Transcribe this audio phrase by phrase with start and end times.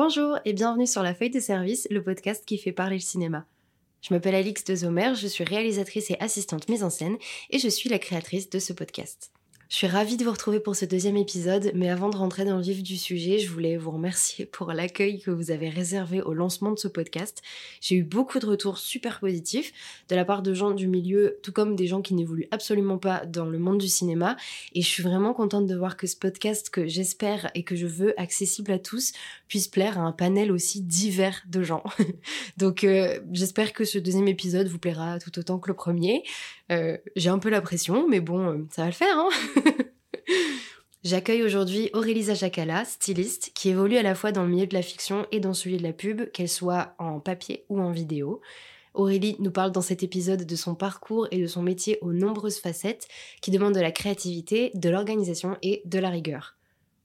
[0.00, 3.44] Bonjour et bienvenue sur La Feuille de Service, le podcast qui fait parler le cinéma.
[4.00, 7.16] Je m'appelle Alix de Zomer, je suis réalisatrice et assistante mise en scène
[7.50, 9.32] et je suis la créatrice de ce podcast.
[9.68, 12.56] Je suis ravie de vous retrouver pour ce deuxième épisode, mais avant de rentrer dans
[12.56, 16.32] le vif du sujet, je voulais vous remercier pour l'accueil que vous avez réservé au
[16.32, 17.42] lancement de ce podcast.
[17.82, 19.74] J'ai eu beaucoup de retours super positifs
[20.08, 23.26] de la part de gens du milieu, tout comme des gens qui n'évoluent absolument pas
[23.26, 24.38] dans le monde du cinéma,
[24.72, 27.86] et je suis vraiment contente de voir que ce podcast que j'espère et que je
[27.86, 29.12] veux accessible à tous
[29.48, 31.84] puisse plaire à un panel aussi divers de gens.
[32.56, 36.22] Donc euh, j'espère que ce deuxième épisode vous plaira tout autant que le premier.
[36.70, 39.28] Euh, j'ai un peu la pression, mais bon, euh, ça va le faire, hein
[41.04, 44.82] J'accueille aujourd'hui Aurélie Jacala, styliste, qui évolue à la fois dans le milieu de la
[44.82, 48.40] fiction et dans celui de la pub, qu'elle soit en papier ou en vidéo.
[48.94, 52.58] Aurélie nous parle dans cet épisode de son parcours et de son métier aux nombreuses
[52.58, 53.06] facettes
[53.40, 56.56] qui demandent de la créativité, de l'organisation et de la rigueur.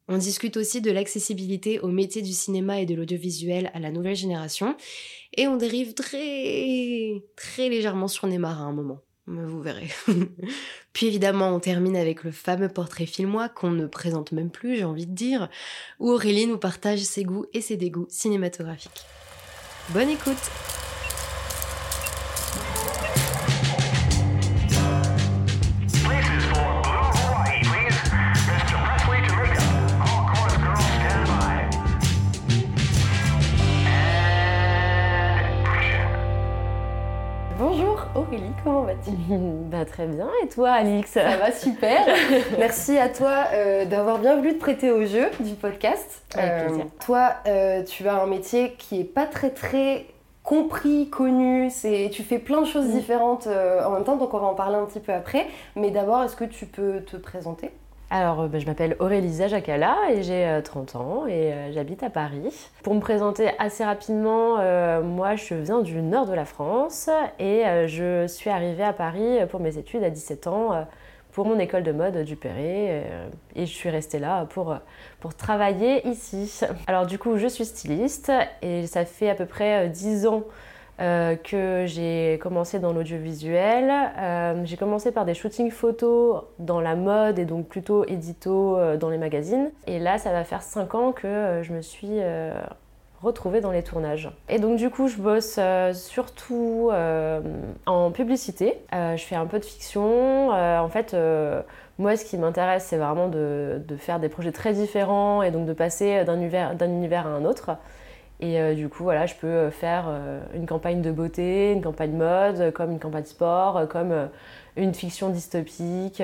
[0.08, 4.16] On discute aussi de l'accessibilité au métier du cinéma et de l'audiovisuel à la nouvelle
[4.16, 4.76] génération
[5.38, 9.90] et on dérive très très légèrement sur Neymar à un moment vous verrez.
[10.94, 14.84] Puis évidemment, on termine avec le fameux portrait filmois qu'on ne présente même plus, j'ai
[14.84, 15.50] envie de dire,
[16.00, 19.06] où Aurélie nous partage ses goûts et ses dégoûts cinématographiques.
[19.90, 20.52] Bonne écoute
[38.16, 39.10] Aurélie, comment vas-tu?
[39.72, 41.10] Bah, Très bien, et toi Alix?
[41.10, 42.06] Ça va super.
[42.60, 46.24] Merci à toi euh, d'avoir bien voulu te prêter au jeu du podcast.
[46.36, 46.84] Avec euh.
[47.04, 50.06] Toi, euh, tu as un métier qui est pas très très
[50.44, 54.48] compris, connu, c'est tu fais plein de choses différentes en même temps, donc on va
[54.48, 55.48] en parler un petit peu après.
[55.76, 57.72] Mais d'abord, est-ce que tu peux te présenter?
[58.14, 62.04] Alors, euh, bah, je m'appelle Aurélie Jacala et j'ai 30 euh, ans et euh, j'habite
[62.04, 62.70] à Paris.
[62.84, 64.58] Pour me présenter assez rapidement,
[65.02, 69.60] moi je viens du nord de la France et je suis arrivée à Paris pour
[69.60, 70.86] mes études à 17 ans
[71.32, 73.04] pour mon école de mode du Perret
[73.56, 74.76] et je suis restée là pour,
[75.20, 76.62] pour travailler ici.
[76.86, 78.32] Alors du coup, je suis styliste
[78.62, 80.44] et ça fait à peu près 10 ans
[81.04, 83.92] euh, que j'ai commencé dans l'audiovisuel.
[84.18, 88.96] Euh, j'ai commencé par des shootings photos dans la mode et donc plutôt édito euh,
[88.96, 89.70] dans les magazines.
[89.86, 92.22] Et là, ça va faire 5 ans que je me suis
[93.22, 94.32] retrouvée dans les tournages.
[94.48, 95.60] Et donc du coup, je bosse
[95.94, 96.92] surtout
[97.86, 98.80] en publicité.
[98.94, 100.52] je fais un peu de fiction.
[100.52, 101.16] en fait,
[102.00, 105.74] moi, ce qui m'intéresse, c'est vraiment de, faire des projets très différents et donc de
[105.74, 107.72] passer d'un univers à un autre.
[108.40, 111.82] Et euh, du coup, voilà, je peux euh, faire euh, une campagne de beauté, une
[111.82, 114.30] campagne mode, comme une campagne sport, comme
[114.76, 116.22] une fiction dystopique.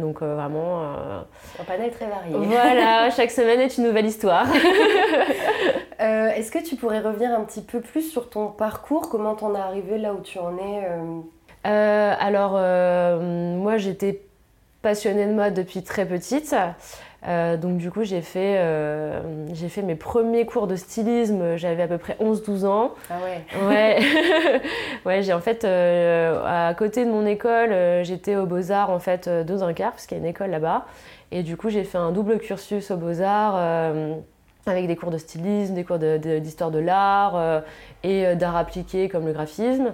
[0.00, 0.82] donc vraiment...
[1.58, 2.34] Un panel très varié.
[2.34, 4.46] Voilà, chaque semaine est une nouvelle histoire.
[5.98, 9.10] Est-ce que tu pourrais revenir un petit peu plus sur ton parcours?
[9.10, 10.86] Comment t'en es arrivé là où tu en es
[11.64, 14.22] Alors, moi, j'étais
[14.82, 16.54] passionnée de mode depuis très petite.
[17.28, 19.20] Euh, donc du coup j'ai fait, euh,
[19.52, 22.94] j'ai fait mes premiers cours de stylisme, j'avais à peu près 11-12 ans.
[23.10, 23.98] Ah ouais Ouais,
[25.04, 29.28] ouais j'ai en fait, euh, à côté de mon école, j'étais aux Beaux-Arts en fait
[29.28, 30.86] de Dunkerque, parce qu'il y a une école là-bas.
[31.30, 33.56] Et du coup j'ai fait un double cursus aux Beaux-Arts
[34.66, 37.62] avec des cours de stylisme, des cours d'histoire de, de l'art
[38.02, 39.92] et d'art appliqué comme le graphisme.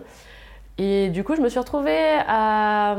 [0.79, 2.97] Et du coup, je me suis retrouvée à,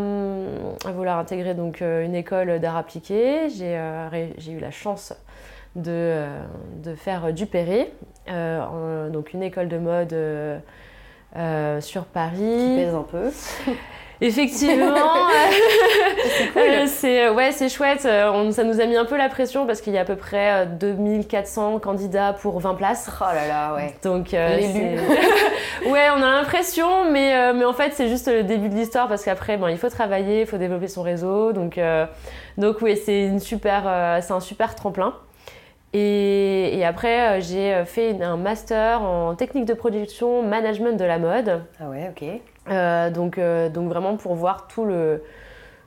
[0.94, 3.50] vouloir intégrer donc, euh, une école d'art appliqué.
[3.50, 4.10] J'ai euh,
[4.48, 5.14] eu la chance
[5.76, 6.44] de, euh,
[6.84, 7.92] de faire du Perret,
[8.28, 10.16] donc une école de mode
[11.84, 12.38] sur Paris.
[12.38, 13.32] Qui pèse un peu.
[14.22, 14.96] Effectivement,
[16.88, 18.02] c'est ouais, c'est chouette.
[18.02, 20.66] ça nous a mis un peu la pression parce qu'il y a à peu près
[20.66, 23.10] 2400 candidats pour 20 places.
[23.22, 23.94] Oh là là, ouais.
[24.04, 24.34] Donc
[25.86, 29.08] ouais, on a l'impression, mais, euh, mais en fait, c'est juste le début de l'histoire
[29.08, 31.52] parce qu'après, bon, il faut travailler, il faut développer son réseau.
[31.54, 32.06] Donc, euh,
[32.58, 35.14] donc oui, c'est une super, euh, c'est un super tremplin.
[35.94, 41.64] Et, et après, j'ai fait un master en technique de production, management de la mode.
[41.80, 43.14] Ah ouais, ok.
[43.14, 45.24] donc, donc vraiment pour voir tout le,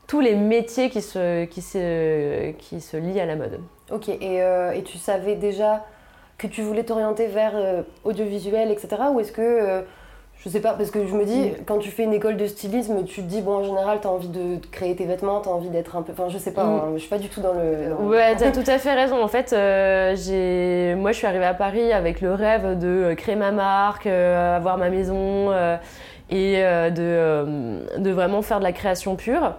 [0.07, 3.61] tous les métiers qui se, qui, se, qui se lient à la mode.
[3.93, 5.85] Ok, et, et tu savais déjà
[6.41, 8.89] que tu voulais t'orienter vers euh, audiovisuel, etc.
[9.13, 9.83] Ou est-ce que, euh,
[10.41, 13.05] je sais pas, parce que je me dis, quand tu fais une école de stylisme,
[13.05, 15.53] tu te dis, bon, en général, tu as envie de créer tes vêtements, tu as
[15.53, 16.13] envie d'être un peu.
[16.13, 16.69] Enfin, je sais pas, mm.
[16.69, 17.95] hein, je suis pas du tout dans le.
[18.09, 19.23] Ouais, tu as tout à fait raison.
[19.23, 23.37] En fait, euh, j'ai moi, je suis arrivée à Paris avec le rêve de créer
[23.37, 25.53] ma marque, avoir ma maison
[26.31, 29.55] et de, de vraiment faire de la création pure.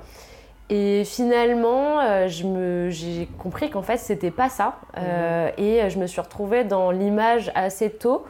[0.72, 4.76] Et finalement, euh, j'ai compris qu'en fait, c'était pas ça.
[4.98, 5.64] Euh, mhm.
[5.64, 8.24] et je me suis retrouvée dans l'image assez tôt.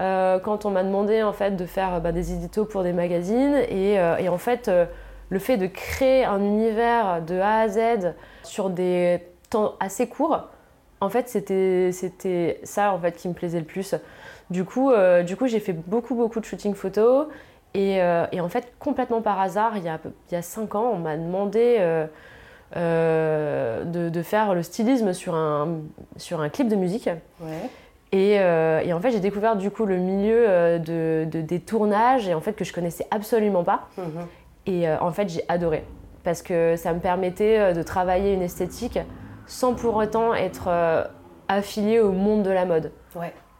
[0.00, 3.56] Euh, quand on m'a demandé en fait de faire bah, des éditos pour des magazines.
[3.68, 3.98] Et,
[4.28, 4.70] en fait
[5.30, 10.48] le fait de créer un univers de A à Z sur des temps assez courts
[11.00, 13.94] en fait c'était ça en fait qui me plaisait le plus.
[14.50, 14.92] Du coup,
[15.24, 17.28] du coup j'ai fait beaucoup beaucoup de shooting photo.
[17.76, 19.98] Euh, et, en fait, complètement par hasard, il y a,
[20.30, 22.06] il y a cinq ans, on m'a demandé euh,
[22.76, 25.80] euh, de, faire le stylisme sur un,
[26.16, 27.08] sur un clip de musique.
[28.16, 32.52] Et, en fait, j'ai découvert du coup le milieu de, des tournages et en fait
[32.52, 33.88] que je connaissais absolument pas.
[33.98, 34.26] Mhm.
[34.66, 35.84] Et en fait, j'ai adoré
[36.22, 38.98] parce que ça me permettait de travailler une esthétique
[39.46, 40.70] sans pour autant être
[41.48, 42.92] affilié au monde de la mode.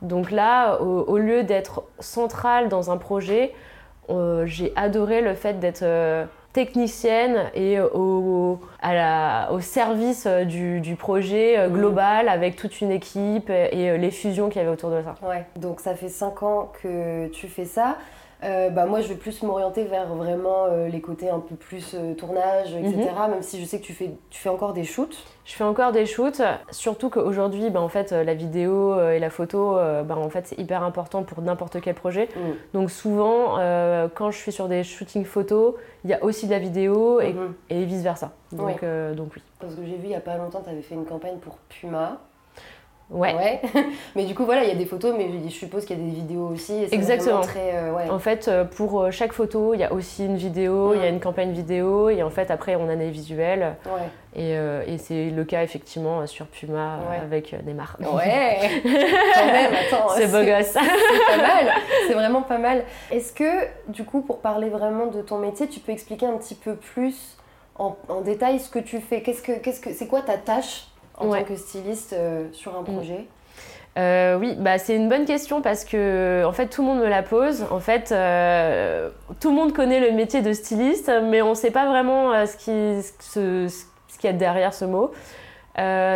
[0.02, 3.52] Donc là, au lieu d'être central dans un projet,
[4.10, 8.58] euh, j'ai adoré le fait d'être euh, technicienne et au,
[9.50, 11.74] au service euh, du, projet mhm.
[11.74, 15.16] global avec toute une équipe et, les fusions qu'il y avait autour de ça.
[15.28, 17.98] Ouais, donc ça fait 5 ans que tu fais ça.
[18.42, 21.94] Euh, bah moi je vais plus m'orienter vers vraiment euh, les côtés un peu plus
[21.94, 23.10] euh, tournage, etc.
[23.16, 23.30] Mhm.
[23.30, 25.16] Même si je sais que tu fais, tu fais encore des shoots.
[25.44, 29.74] Je fais encore des shoots, surtout qu'aujourd'hui bah, en fait la vidéo et la photo
[29.74, 32.28] bah, en fait c'est hyper important pour n'importe quel projet.
[32.34, 32.54] Mhm.
[32.72, 33.56] Donc souvent
[34.14, 37.32] quand je suis sur des shootings photos, il y a aussi de la vidéo et,
[37.32, 37.54] mhm.
[37.70, 38.32] et vice versa.
[38.52, 38.84] Donc,
[39.16, 39.42] donc oui.
[39.60, 41.56] Parce que j'ai vu il y a pas longtemps tu avais fait une campagne pour
[41.68, 42.20] Puma.
[43.10, 43.60] Ouais.
[44.16, 46.04] mais du coup, voilà, il y a des photos, mais je suppose qu'il y a
[46.04, 46.86] des vidéos aussi.
[46.90, 47.42] Exactement.
[47.56, 51.00] Euh, en fait, euh, pour euh, chaque photo, il y a aussi une vidéo, il
[51.00, 51.14] y a mm.
[51.14, 53.76] une campagne vidéo, et en fait, après, on a des visuels.
[53.84, 54.08] Ouais.
[54.36, 54.54] Et,
[54.92, 57.96] et c'est le cas, effectivement, sur Puma avec Neymar.
[58.00, 60.08] Ouais Quand même, attends.
[60.16, 60.72] C'est beau gosse.
[60.72, 61.72] C'est pas mal.
[62.08, 62.84] C'est vraiment pas mal.
[63.12, 66.56] Est-ce que, du coup, pour parler vraiment de ton métier, tu peux expliquer un petit
[66.56, 67.36] peu plus
[67.76, 69.22] en, en détail ce que tu fais?
[69.22, 70.88] Qu'est-ce que, qu'est-ce que, C'est quoi ta tâche?
[71.18, 72.84] En tant que styliste euh, sur un mm.
[72.84, 73.26] projet
[73.96, 77.08] euh, oui, bah, c'est une bonne question parce que en fait tout le monde me
[77.08, 77.64] la pose.
[77.70, 79.08] En fait, euh,
[79.38, 82.56] tout le monde connaît le métier de styliste, mais on ne sait pas vraiment ce
[82.56, 85.12] qui ce, ce qu'il y a derrière ce mot.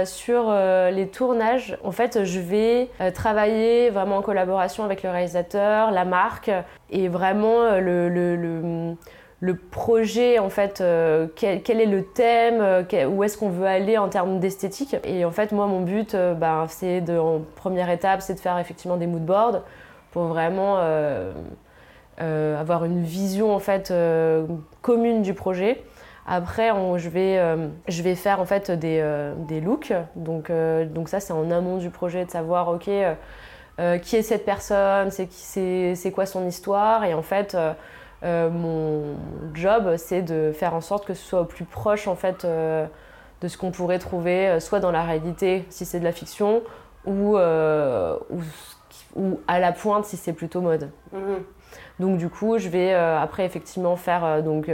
[0.07, 0.53] sur
[0.91, 6.51] les tournages, en fait, je vais travailler vraiment en collaboration avec le réalisateur, la marque,
[6.91, 8.97] et vraiment le, le le
[9.55, 14.09] projet, en fait, euh, quel, est le thème, euh, où est-ce qu'on veut aller en
[14.09, 14.97] termes d'esthétique.
[15.05, 18.41] Et en fait, moi, mon but, euh, ben, c'est de, en première étape, c'est de
[18.41, 19.63] faire effectivement des moodboards
[20.11, 20.79] pour vraiment
[22.19, 23.93] avoir une vision en fait
[24.83, 25.85] commune du projet.
[26.27, 27.41] Après, je, vais,
[27.87, 29.05] je vais faire en fait des,
[29.47, 29.93] des looks.
[30.17, 32.91] Donc, donc ça, c'est en amont du projet de savoir, ok,
[34.03, 37.57] qui est cette personne, c'est quoi son histoire, et en fait
[38.25, 39.17] euh, mon
[39.55, 42.87] job, c'est de faire en sorte que ce soit au plus proche en fait euh,
[43.41, 46.63] de ce qu'on pourrait trouver euh, soit dans la réalité si c'est de la fiction
[47.07, 50.91] ou, ou, à la pointe si c'est plutôt mode.
[51.13, 51.45] Mhm.
[52.01, 54.71] Donc du coup, je vais après effectivement faire donc,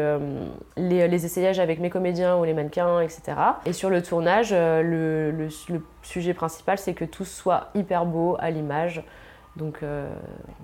[0.76, 3.23] les, les, essayages avec mes comédiens ou les mannequins, etc.
[3.67, 8.37] Et sur le tournage, le, le, le sujet principal, c'est que tout soit hyper beau
[8.40, 9.05] à l'image.
[9.56, 10.09] Donc, euh,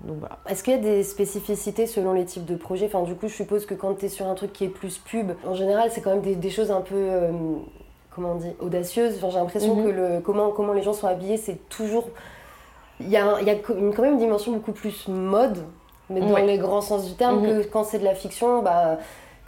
[0.04, 0.38] donc voilà.
[0.48, 2.86] Est-ce qu'il y a des spécificités selon les types de projets?
[2.86, 4.98] Enfin, du coup, je suppose que quand tu es sur un truc qui est plus
[4.98, 7.30] pub, en général, c'est quand même des, choses un peu, euh,
[8.10, 9.20] comment on dit, audacieuses.
[9.20, 9.84] J'ai l'impression mhm.
[9.84, 12.08] que le, comment, comment les gens sont habillés, c'est toujours.
[12.98, 15.58] Il y a, y a quand même une dimension beaucoup plus mode,
[16.10, 17.46] mais dans les grands sens du terme, mhm.
[17.62, 18.98] que quand c'est de la fiction, bah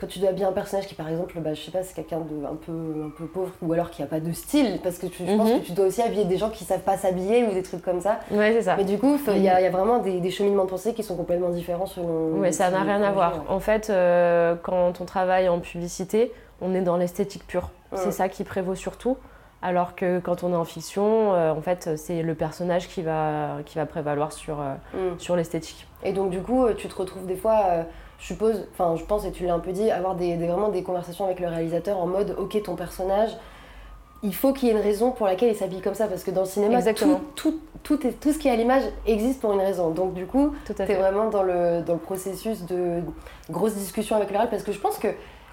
[0.03, 2.19] quand tu dois habiller un personnage qui par exemple bah, je sais pas c'est quelqu'un
[2.19, 2.73] de un peu
[3.07, 5.61] un peu pauvre ou alors qui a pas de style parce que je pense mhm.
[5.61, 8.01] que tu dois aussi habiller des gens qui savent pas s'habiller ou des trucs comme
[8.01, 8.19] ça.
[8.33, 8.75] Ouais c'est ça.
[8.77, 11.51] Mais du coup il y, a vraiment des, des, cheminements de pensée qui sont complètement
[11.51, 13.45] différents selon ouais ça n'a rien à voir.
[13.49, 17.71] en fait euh, quand on travaille en publicité on est dans l'esthétique pure.
[17.95, 19.17] C'est ça qui prévaut surtout.
[19.65, 23.59] Alors que quand on est en fiction, euh, en fait, c'est le personnage qui va,
[23.65, 25.21] qui va prévaloir sur, euh, mm.
[25.21, 25.87] sur l'esthétique.
[26.03, 27.85] Et donc, du coup, tu te retrouves des fois
[28.23, 30.85] je suppose, enfin je pense et tu l'as un peu dit, avoir des, vraiment des
[30.85, 33.31] conversations avec le réalisateur en mode ok ton personnage,
[34.23, 36.31] il faut qu'il y ait une raison pour laquelle il s'habille comme ça parce que
[36.31, 39.53] dans le cinéma tout, tout, tout, est, tout ce qui est à l'image existe pour
[39.53, 39.91] une raison.
[39.91, 43.01] Donc du coup, tu es vraiment dans le, dans le processus de
[43.51, 45.09] grosse discussion avec le réalisateur parce que je pense que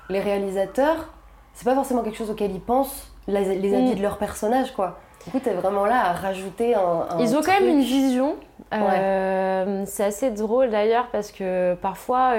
[0.09, 1.09] les réalisateurs,
[1.55, 3.95] c'est pas forcément quelque chose auquel ils pensent les, habits mm.
[3.95, 4.99] de leur personnage quoi.
[5.25, 7.07] Du coup, tu es vraiment là à rajouter un.
[7.19, 8.35] Ils ont quand même une vision.
[8.71, 12.33] Euh, c'est assez drôle d'ailleurs parce que parfois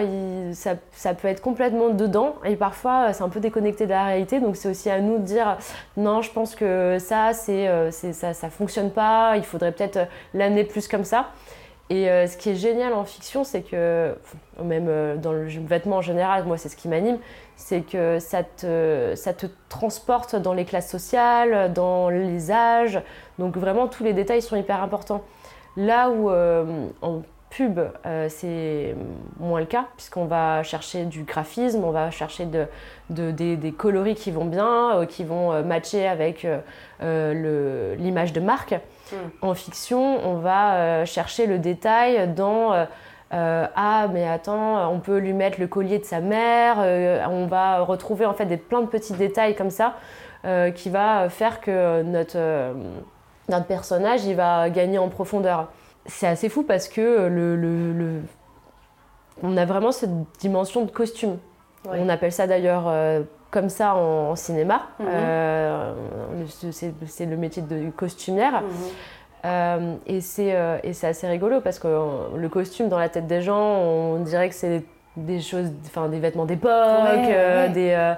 [0.53, 4.41] ça, peut être complètement dedans et parfois c'est un peu déconnecté de la réalité.
[4.41, 5.59] Donc c'est aussi à nous de dire
[5.97, 10.65] non, je pense que ça, c'est, euh, ça, ça fonctionne pas, il faudrait peut-être l'amener
[10.65, 11.31] plus comme ça.
[11.93, 14.15] Et euh, ce qui est génial en fiction, c'est que,
[14.63, 17.19] même dans le vêtement en général, moi c'est ce qui m'anime,
[17.57, 23.03] c'est que ça te transporte dans les classes sociales, dans les âges.
[23.41, 25.25] Donc vraiment, tous les détails sont hyper importants.
[25.77, 27.81] Là où en pub,
[28.29, 28.95] c'est
[29.39, 34.31] moins le cas, puisqu'on va chercher du graphisme, on va chercher de, des, coloris qui
[34.31, 36.47] vont bien, qui vont matcher avec
[37.01, 38.75] l'image de marque.
[39.13, 39.17] Mm.
[39.43, 42.85] En fiction, on va euh, chercher le détail dans euh,
[43.33, 46.79] euh, ah mais attends, on peut lui mettre le collier de sa mère.
[47.31, 49.95] on va retrouver en fait des plein de petits détails comme ça
[50.75, 52.39] qui va faire que notre
[53.51, 55.69] notre personnage il va gagner en profondeur.
[56.07, 58.23] C'est assez fou parce que le,
[59.43, 61.39] on a vraiment cette dimension de costume.
[61.87, 62.91] On appelle ça d'ailleurs
[63.51, 64.83] comme ça en, cinéma.
[64.99, 65.07] Mhm.
[65.09, 65.93] Euh,
[66.61, 68.63] c'est le métier de costumière.
[68.63, 68.69] Mhm.
[69.47, 69.95] Euh,
[70.39, 71.89] euh, et c'est assez rigolo parce que
[72.37, 74.85] le costume dans la tête des gens, on dirait que c'est
[75.17, 76.71] des choses, enfin des vêtements d'époque,
[77.75, 78.15] des.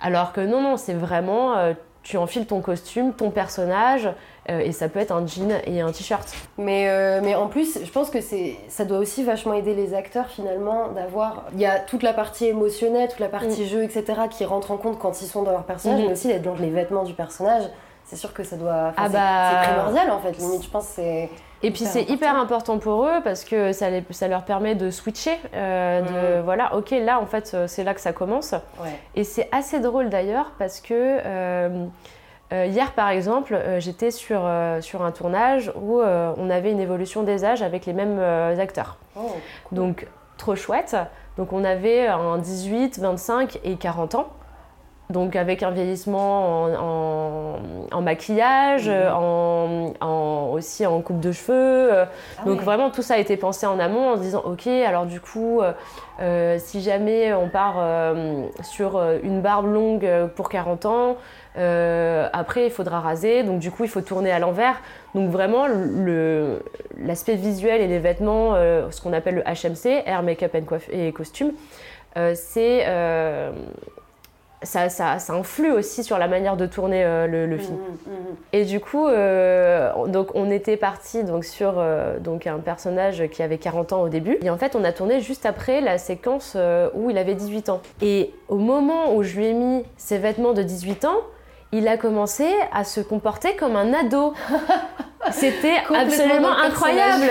[0.00, 1.54] alors que non, non, c'est vraiment
[2.02, 4.08] tu enfiles ton costume, ton personnage,
[4.48, 6.26] euh, et ça peut être un jean et un t-shirt.
[6.56, 8.18] Mais, euh, mais en plus, je pense que
[8.68, 11.44] ça doit aussi vachement aider les acteurs finalement d'avoir.
[11.52, 13.66] Il y a toute la partie émotionnelle, toute la partie mm.
[13.66, 14.04] jeu, etc.
[14.30, 16.06] qui rentre en compte quand ils sont dans leur personnage, mm-hmm.
[16.06, 17.64] mais aussi d'être dans les vêtements du personnage.
[18.04, 18.92] C'est sûr que ça doit.
[18.96, 19.62] Ah bah...
[19.62, 21.28] C'est primordial en fait, limite, je pense c'est.
[21.62, 25.38] Et puis c'est hyper important pour eux parce que ça, ça leur permet de switcher,
[25.54, 26.42] euh, de mm.
[26.42, 28.54] voilà, ok là en fait c'est là que ça commence.
[29.14, 31.18] Et c'est assez drôle d'ailleurs parce que
[32.52, 36.80] euh, hier, par exemple, euh, j'étais sur, euh, sur un tournage où on avait une
[36.80, 38.20] évolution des âges avec les mêmes
[38.58, 38.96] acteurs.
[39.16, 39.30] Oh,
[39.72, 40.96] Donc, trop chouette.
[41.36, 44.28] Donc, on avait un 18, 25 et 40 ans.
[45.10, 46.66] Donc, avec un vieillissement
[47.90, 51.90] en, maquillage, en, aussi en coupe de cheveux.
[51.92, 52.06] Ah
[52.46, 55.20] Donc, vraiment, tout ça a été pensé en amont en se disant Ok, alors du
[55.20, 55.60] coup,
[56.58, 58.14] si jamais on part
[58.62, 61.16] sur une barbe longue pour 40 ans,
[61.56, 64.80] euh, après, il faudra raser, donc du coup, il faut tourner à l'envers.
[65.14, 65.66] Donc vraiment,
[66.98, 71.12] l'aspect visuel et les vêtements, euh, ce qu'on appelle le HMC, Hair, Makeup and et
[71.12, 71.52] Costume,
[72.16, 72.84] euh, c'est
[74.62, 77.78] ça, ça, ça, influe aussi sur la manière de tourner le, film.
[77.78, 78.36] Mmh, mmh, mmh.
[78.52, 81.82] Et du coup, donc on était parti donc sur
[82.20, 84.36] donc un personnage qui avait 40 ans au début.
[84.42, 86.58] Et en fait, on a tourné juste après la séquence
[86.92, 87.80] où il avait 18 ans.
[88.02, 91.22] Et au moment où je lui ai mis ses vêtements de 18 ans,
[91.72, 94.34] il a commencé à se comporter comme un ado.
[95.32, 97.26] C'était absolument incroyable.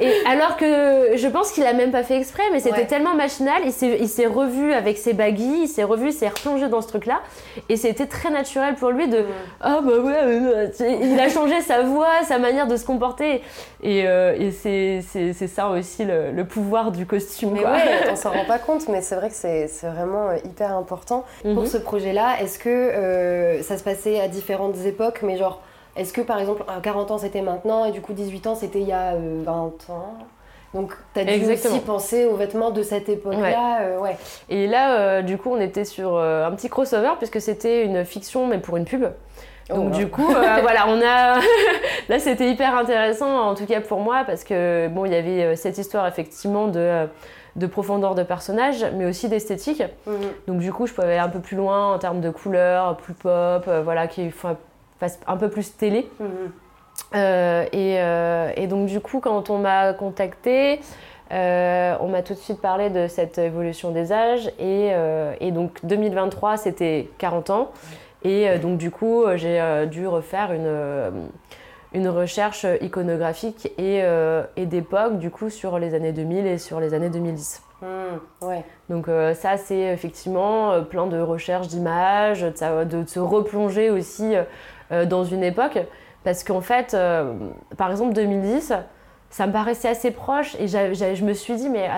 [0.00, 3.62] Et alors que je pense qu'il a même pas fait exprès, mais c'était tellement machinal.
[3.66, 7.20] Il s'est revu avec ses baguilles, il s'est revu, il s'est replongé dans ce truc-là.
[7.68, 9.24] Et c'était très naturel pour lui de
[9.60, 13.42] Ah bah ouais, il a changé sa voix, sa manière de se comporter.
[13.82, 15.02] Et, euh, c'est
[15.46, 17.50] ça aussi le, pouvoir du costume.
[17.52, 20.74] Mais ouais, on s'en rend pas compte, mais c'est vrai que c'est vraiment euh, hyper
[20.76, 21.24] important.
[21.42, 21.66] Pour mhm.
[21.66, 25.60] ce projet-là, est-ce que euh, ça se passait à différentes époques, mais genre
[25.96, 28.88] est-ce que par exemple, 40 ans c'était maintenant et du coup 18 ans c'était il
[28.88, 30.18] y a 20 euh, ans?
[30.74, 33.80] Donc, tu as dû aussi penser aux vêtements de cette époque-là.
[33.80, 34.18] Euh, ouais.
[34.50, 38.46] Et là, euh, du coup, on était sur un petit crossover puisque c'était une fiction,
[38.46, 39.06] mais pour une pub.
[39.70, 41.38] Oh donc, du coup, voilà, on a.
[42.10, 45.56] là, c'était hyper intéressant, en tout cas pour moi, parce que, bon, il y avait
[45.56, 47.06] cette histoire, effectivement, de
[47.54, 49.82] de profondeur de personnage, mais aussi d'esthétique.
[50.06, 50.14] Mhm.
[50.46, 53.14] Donc du coup, je pouvais aller un peu plus loin en termes de couleurs, plus
[53.14, 54.30] pop, voilà, qui
[54.98, 56.08] fasse un peu plus télé.
[56.20, 56.52] Mhm.
[57.14, 60.80] Euh, euh, et, donc du coup, quand on m'a contacté,
[61.32, 64.50] euh, on m'a tout de suite parlé de cette évolution des âges.
[64.58, 64.92] Et,
[65.40, 67.70] et donc 2023, c'était 40 ans.
[68.22, 71.28] Et donc du coup, j'ai dû refaire une,
[71.92, 74.02] une recherche iconographique et,
[74.56, 77.62] et d'époque, du coup, sur les années 2000 et sur les années 2010.
[77.82, 77.86] Mmh,
[78.46, 78.64] ouais.
[78.88, 84.34] Donc ça, c'est effectivement plein de recherches d'images, de, de, se replonger aussi
[84.90, 85.78] dans une époque.
[86.26, 87.34] Parce qu'en fait, euh,
[87.76, 88.72] par exemple, 2010,
[89.30, 91.88] ça me paraissait assez proche et je me suis dit, mais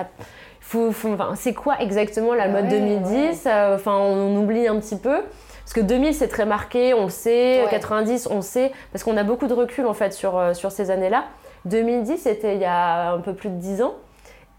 [1.33, 5.23] c'est quoi exactement la mode 2010 euh, Enfin, on, oublie un petit peu.
[5.63, 7.65] Parce que 2000, c'est très marqué, on le sait.
[7.71, 8.71] 90, on le sait.
[8.91, 11.23] Parce qu'on a beaucoup de recul, en fait, sur, sur ces années-là.
[11.65, 13.95] 2010, c'était il y a un peu plus de 10 ans.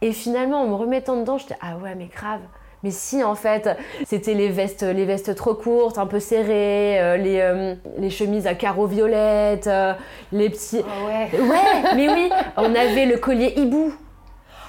[0.03, 2.41] Et finalement, en me remettant dedans, j'étais, ah ouais, mais grave.
[2.83, 3.69] Mais si, en fait,
[4.07, 8.47] c'était les vestes, les vestes trop courtes, un peu serrées, euh, les, euh, les, chemises
[8.47, 9.93] à carreaux violettes, euh,
[10.33, 10.81] les petits.
[10.83, 11.41] Oh ouais.
[11.41, 13.93] Ouais, mais oui, on avait le collier hibou.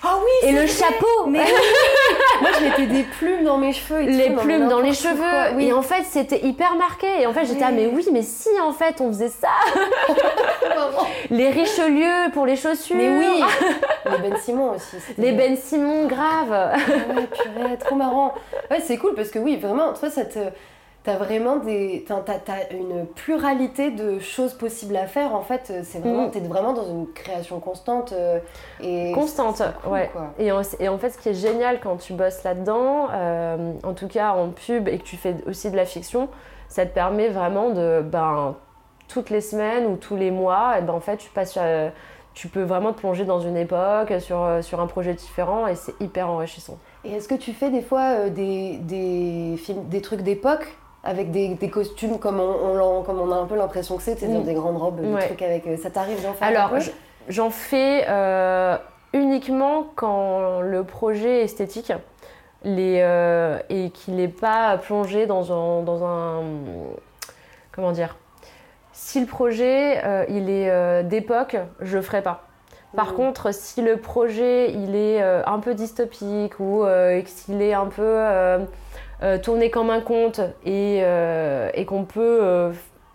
[0.04, 1.40] Ah oui, Et le chapeau Mais
[2.42, 4.02] Moi, je mettais des plumes dans mes cheveux.
[4.02, 5.16] Et les tout, plumes dans les cheveux.
[5.16, 5.68] quoi, oui.
[5.68, 7.22] Et en fait, c'était hyper marqué.
[7.22, 9.50] Et en fait, j'étais, ah, mais oui, mais si, en fait, on faisait ça.
[11.30, 12.96] Les Richelieu pour les chaussures.
[12.96, 13.44] Mais oui
[14.12, 14.98] Les Ben Simon aussi.
[15.18, 16.52] Les Ben Simon, grave.
[16.52, 16.76] Ah
[17.16, 18.34] ouais, purée, trop marrant.
[18.70, 20.40] Ouais, c'est cool parce que oui, vraiment, toi, ça te.
[21.04, 22.06] T'as vraiment des.
[22.08, 25.34] T'as, t'as- t'as une pluralité de choses possibles à faire.
[25.34, 26.26] En fait, c'est vraiment.
[26.26, 26.32] Mhm.
[26.32, 28.14] T'es vraiment dans une création constante.
[28.14, 28.38] euh,
[28.82, 30.10] et Constante, cool, ouais.
[30.14, 30.28] quoi.
[30.38, 33.94] Et en, et en fait, ce qui est génial quand tu bosses là-dedans, euh, en
[33.94, 36.30] tout cas en pub et que tu fais aussi de la fiction,
[36.68, 38.56] ça te permet vraiment de, ben,
[39.08, 41.90] toutes les semaines ou tous les mois, et ben, en fait, tu passes, euh,
[42.36, 46.00] tu peux vraiment te plonger dans une époque, sur, sur un projet différent, et c'est
[46.00, 46.78] hyper enrichissant.
[47.04, 50.78] Et est-ce que tu fais des fois euh, des, des films, des trucs d'époque?
[51.04, 54.04] Avec des, des costumes comme on, on l'en- comme on a un peu l'impression que
[54.04, 54.44] c'est, t'es dans Mm.
[54.44, 55.66] des grandes robes, des trucs avec.
[55.68, 56.72] euh, Ça t'arrive d'en faire Alors,
[57.28, 58.78] j'en fais euh,
[59.14, 61.92] uniquement quand le projet est esthétique
[62.64, 66.44] les, euh, et qu'il n'est pas plongé dans un, dans un.
[67.72, 68.16] Comment dire
[68.94, 72.44] Si le projet euh, il est d'époque, je le ferai pas.
[72.96, 73.16] Par Mm.
[73.16, 76.84] contre, si le projet il est un peu dystopique ou
[77.46, 78.18] qu'il est un peu
[79.24, 82.72] euh, tourné comme un conte et, euh, qu'on peut euh,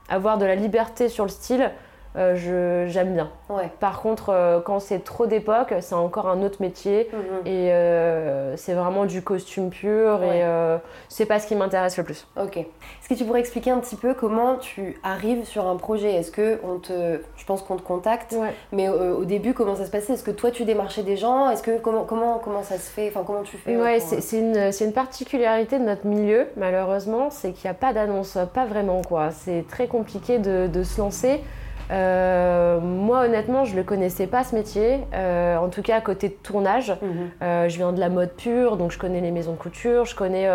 [0.09, 1.73] avoir de la liberté sur le style,
[2.17, 3.31] euh, j'aime bien.
[3.49, 3.71] Ouais.
[3.81, 7.47] Par contre, euh, quand c'est trop d'époque, c'est encore un autre métier Mhm.
[7.47, 10.39] et euh, c'est vraiment du costume pur Ouais.
[10.39, 12.27] et c'est pas ce qui m'intéresse le plus.
[12.41, 12.57] Ok.
[12.57, 16.13] Est-ce que tu pourrais expliquer un petit peu comment tu arrives sur un projet?
[16.15, 18.53] Est-ce que on te, je pense qu'on te contacte, Ouais.
[18.73, 20.15] mais au début comment ça se passait?
[20.15, 21.51] Est-ce que toi tu démarchais des gens?
[21.51, 23.09] Est-ce que comment comment comment ça se fait?
[23.09, 27.53] Enfin comment tu fais Ouais, c'est une, c'est une particularité de notre milieu, malheureusement, c'est
[27.53, 29.31] qu'il n'y a pas d'annonce, pas vraiment quoi.
[29.31, 31.41] C'est très compliqué de, de se lancer.
[31.91, 36.01] Euh, moi, honnêtement, je ne le connaissais pas ce métier, euh, en tout cas à
[36.01, 36.91] côté de tournage.
[37.01, 37.31] mhm.
[37.43, 40.15] Euh, je viens de la mode pure, donc je connais les maisons de couture, je
[40.17, 40.49] connais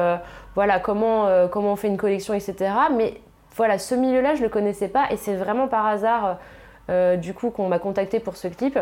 [0.55, 2.55] voilà, comment, comment on fait une collection, etc.
[2.95, 3.15] Mais
[3.55, 6.37] voilà, ce milieu-là, je ne le connaissais pas et c'est vraiment par hasard
[7.17, 8.77] du coup qu'on m'a contacté pour ce clip.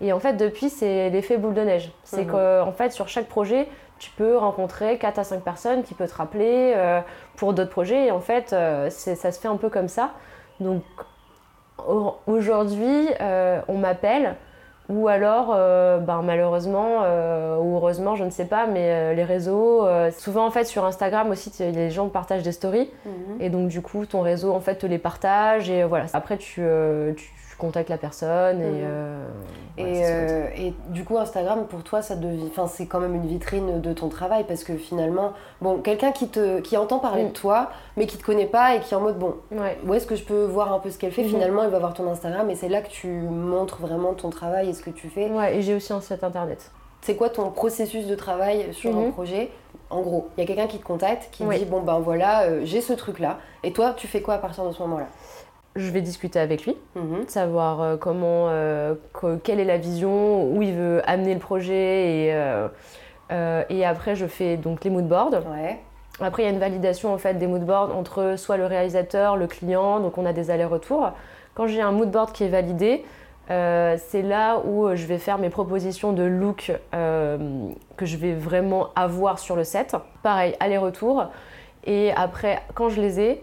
[0.00, 1.92] Et en fait, depuis, c'est l'effet boule de neige.
[2.02, 2.32] C'est Mhm.
[2.32, 3.68] qu'en fait, sur chaque projet,
[4.00, 7.00] tu peux rencontrer 4 à 5 personnes qui peuvent te rappeler euh,
[7.36, 8.06] pour d'autres projets.
[8.06, 10.10] Et en fait, euh, ça se fait un peu comme ça.
[10.58, 10.82] Donc
[12.26, 14.34] aujourd'hui, euh, on m'appelle.
[14.88, 19.86] Ou alors, euh, ben, malheureusement euh, ou heureusement, je ne sais pas, mais les réseaux,
[20.18, 23.40] souvent en fait sur Instagram aussi, les gens partagent des stories Mhm.
[23.40, 26.06] et donc du coup ton réseau en fait te les partage et voilà.
[26.12, 26.62] Après tu
[27.62, 28.80] contactes la personne et, Mhm.
[28.82, 29.26] euh,
[29.78, 33.14] Et, ouais, euh, et du coup, Instagram, pour toi, ça devient, enfin, c'est quand même
[33.14, 37.22] une vitrine de ton travail parce que finalement, bon, quelqu'un qui te, qui entend parler
[37.24, 37.28] Mm.
[37.28, 39.78] de toi, mais qui te connaît pas et qui est en mode bon, Ouais.
[39.86, 41.22] où est-ce que je peux voir un peu ce qu'elle fait?
[41.22, 41.28] Mhm.
[41.30, 44.68] Finalement, il va voir ton Instagram et c'est là que tu montres vraiment ton travail
[44.68, 45.30] et ce que tu fais.
[45.30, 46.70] Ouais, et j'ai aussi un site internet.
[47.00, 49.12] C'est quoi ton processus de travail sur un Mhm.
[49.12, 49.50] projet?
[49.88, 51.58] En gros, il y a quelqu'un qui te contacte, qui Oui.
[51.58, 53.38] dit bon ben voilà, euh, j'ai ce truc là.
[53.64, 55.06] Et toi, tu fais quoi à partir de ce moment-là?
[55.74, 57.28] Je vais discuter avec lui, Mhm.
[57.28, 62.26] savoir euh, comment, euh, que- quelle est la vision, où il veut amener le projet
[62.26, 62.68] et, euh,
[63.32, 65.32] euh, et après je fais donc les moodboards.
[65.50, 65.78] Ouais.
[66.20, 69.46] Après, il y a une validation en fait des moodboards entre soit le réalisateur, le
[69.46, 71.12] client, donc on a des allers-retours.
[71.54, 73.02] Quand j'ai un moodboard qui est validé,
[73.48, 79.38] c'est là où je vais faire mes propositions de look que je vais vraiment avoir
[79.38, 79.96] sur le set.
[80.22, 81.24] Pareil, aller-retour.
[81.84, 83.42] Et après, quand je les ai,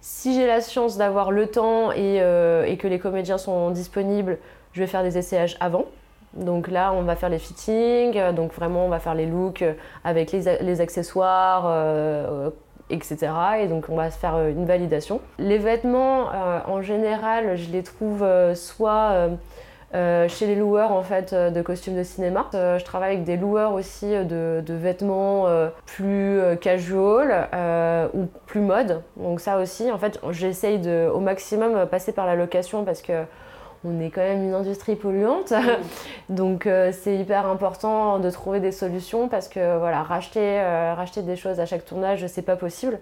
[0.00, 4.38] si j'ai la chance d'avoir le temps et, euh, et que les comédiens sont disponibles,
[4.72, 5.86] je vais faire des essayages avant.
[6.34, 9.62] Donc là, on va faire les fittings, euh, donc vraiment, on va faire les looks
[9.62, 9.72] euh,
[10.04, 12.52] avec les, accessoires,
[12.90, 13.16] etc.
[13.60, 15.20] Et donc, on va se faire une validation.
[15.38, 16.28] Les vêtements,
[16.66, 19.30] en général, je les trouve soit
[19.96, 22.46] euh, chez les loueurs en fait euh, de costumes de cinéma.
[22.54, 27.48] Euh, je travaille avec des loueurs aussi de, de vêtements euh, plus casual
[28.14, 29.02] ou plus mode.
[29.16, 33.24] Donc ça aussi, en fait, j'essaye de au maximum passer par la location parce que
[33.86, 35.52] on est quand même une industrie polluante.
[36.28, 41.22] Donc euh, c'est hyper important de trouver des solutions parce que voilà, racheter, euh, racheter
[41.22, 42.98] des choses à chaque tournage, c'est pas possible.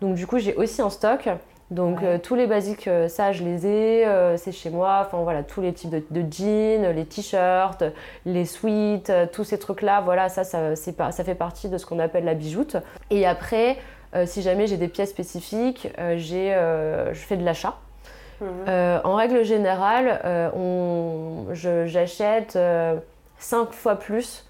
[0.00, 1.28] Donc du coup, j'ai aussi en stock.
[1.72, 2.06] Donc Ouais.
[2.06, 5.02] euh, tous les basiques, euh, ça je les ai, euh, c'est chez moi.
[5.04, 7.82] Enfin voilà, tous les types de, de jeans, les t-shirts,
[8.24, 11.84] les suites, tous ces trucs-là, voilà, ça, ça, c'est pas, ça fait partie de ce
[11.86, 12.76] qu'on appelle la bijoute.
[13.10, 13.78] Et après,
[14.26, 16.52] si jamais j'ai des pièces spécifiques, j'ai,
[17.12, 17.74] je fais de l'achat.
[18.40, 19.00] Mhm.
[19.04, 20.20] En règle générale,
[21.52, 22.58] j'achète
[23.38, 24.46] 5 fois plus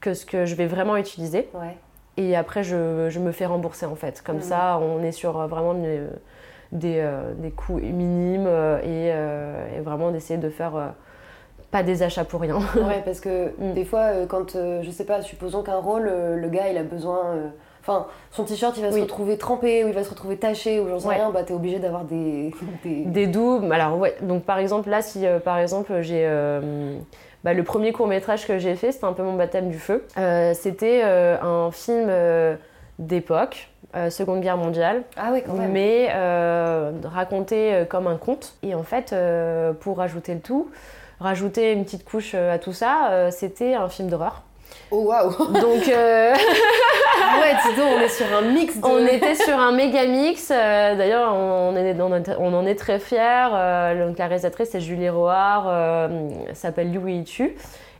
[0.00, 1.48] que ce que je vais vraiment utiliser.
[1.54, 1.76] Ouais.
[2.16, 4.22] Et après, je, je me fais rembourser en fait.
[4.24, 4.42] Comme Mhm.
[4.42, 6.08] ça, on est sur vraiment une-
[6.72, 10.94] des, euh, des coûts minimes euh, et, euh, et vraiment d'essayer de faire
[11.70, 12.56] pas des achats pour rien.
[12.76, 13.74] ouais, parce que mm.
[13.74, 17.52] des fois, quand, je sais pas, supposons qu'un rôle, le gars, il a besoin
[17.88, 20.88] Enfin, son t-shirt, il va se retrouver trempé ou il va se retrouver taché ou
[20.88, 22.52] j'en sais rien, bah t'es obligé d'avoir des...
[22.84, 23.26] des...
[23.28, 23.72] doubles.
[23.72, 24.16] Alors, ouais.
[24.22, 26.26] Donc, par exemple, là, si euh, par exemple j'ai.
[26.26, 26.98] Euh,
[27.44, 30.04] bah, le premier court métrage que j'ai fait, c'était un peu mon baptême du feu.
[30.18, 32.10] Euh, c'était un film
[32.98, 33.70] d'époque,
[34.10, 35.04] Seconde Guerre mondiale.
[35.16, 35.72] Ah oui, quand même.
[35.72, 36.12] Mais
[37.04, 38.54] raconté comme un conte.
[38.62, 39.14] Et en fait,
[39.80, 40.70] pour rajouter le tout,
[41.20, 44.42] rajouter une petite couche à tout ça, c'était un film d'horreur.
[44.90, 46.34] Oh waouh Donc euh...
[47.40, 48.74] ouais, dis donc, on est sur un mix.
[48.82, 50.50] On était sur un méga mix.
[50.50, 51.74] Euh, d'ailleurs, on,
[52.38, 53.48] on, en est très fiers.
[53.52, 57.56] Euh, donc la réalisatrice c'est Julie Roard, euh, s'appelle Liu Tu.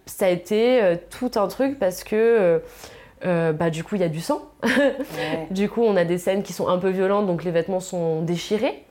[0.07, 2.63] Ça a été tout un truc parce que
[3.23, 4.43] bah, du coup, il y a du sang.
[5.51, 8.23] du coup, on a des scènes qui sont un peu violentes, donc les vêtements sont
[8.23, 8.85] déchirés.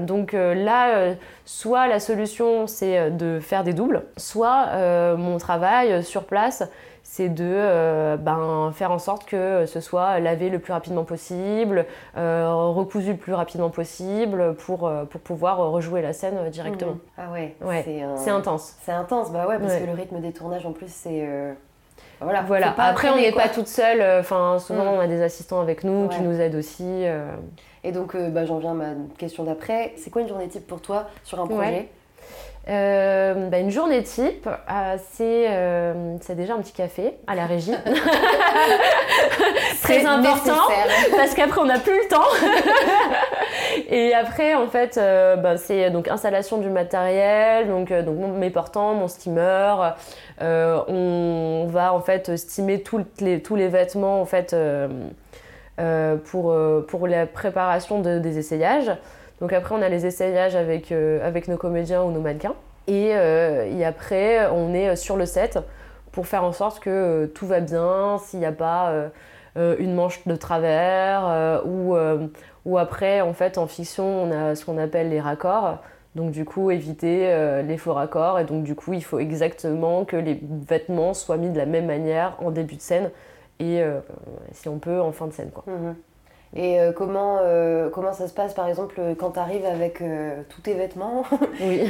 [0.00, 6.68] donc là, soit la solution, c'est de faire des doubles, soit mon travail sur place,
[7.08, 11.86] c'est de euh, ben, faire en sorte que ce soit lavé le plus rapidement possible,
[12.16, 16.94] euh, recousu le plus rapidement possible pour, euh, pour pouvoir rejouer la scène directement.
[16.94, 17.00] Mmh.
[17.16, 17.54] Ah ouais,
[18.18, 18.76] c'est intense.
[18.82, 21.26] C'est intense, bah ouais, parce que le rythme des tournages en plus c'est...
[22.20, 22.42] Voilà.
[22.42, 22.74] voilà.
[22.78, 24.02] Après, on n'est pas toute seule.
[24.20, 24.96] Enfin, souvent, mmh.
[24.96, 27.04] on a des assistants avec nous qui nous aident aussi.
[27.84, 29.92] Et donc, bah, j'en viens à ma question d'après.
[29.96, 31.88] C'est quoi une journée type pour toi sur un projet
[32.68, 37.70] euh, bah, une journée type, euh, euh, c'est déjà un petit café à la régie.
[39.84, 40.62] Très important
[41.16, 42.22] parce qu'après on n'a plus le temps.
[43.90, 49.08] et après en fait bah, c'est donc installation du matériel, donc, donc mes portants, mon
[49.08, 49.94] steamer.
[50.40, 52.82] on va en fait steamer
[53.20, 54.56] les, tous les vêtements en fait
[56.24, 56.56] pour,
[56.88, 58.92] pour la préparation de, des essayages.
[59.40, 62.54] Donc après, on a les essayages avec, euh, avec nos comédiens ou nos mannequins.
[62.86, 65.58] Et, euh, après, on est sur le set
[66.12, 68.92] pour faire en sorte que euh, tout va bien, s'il n'y a pas
[69.56, 71.96] une manche de travers ou,
[72.66, 75.78] ou après, en fait, en fiction, on a ce qu'on appelle les raccords.
[76.14, 78.38] Donc du coup, éviter les faux raccords.
[78.38, 81.86] Et donc du coup, il faut exactement que les vêtements soient mis de la même
[81.86, 83.10] manière en début de scène
[83.60, 83.82] et
[84.52, 85.50] si on peut en fin de scène.
[85.50, 85.64] Quoi.
[85.66, 85.94] Mhm.
[86.54, 90.42] Et euh, comment, euh, comment ça se passe, par exemple, quand tu arrives avec euh,
[90.48, 91.24] tous tes vêtements?
[91.60, 91.82] Oui.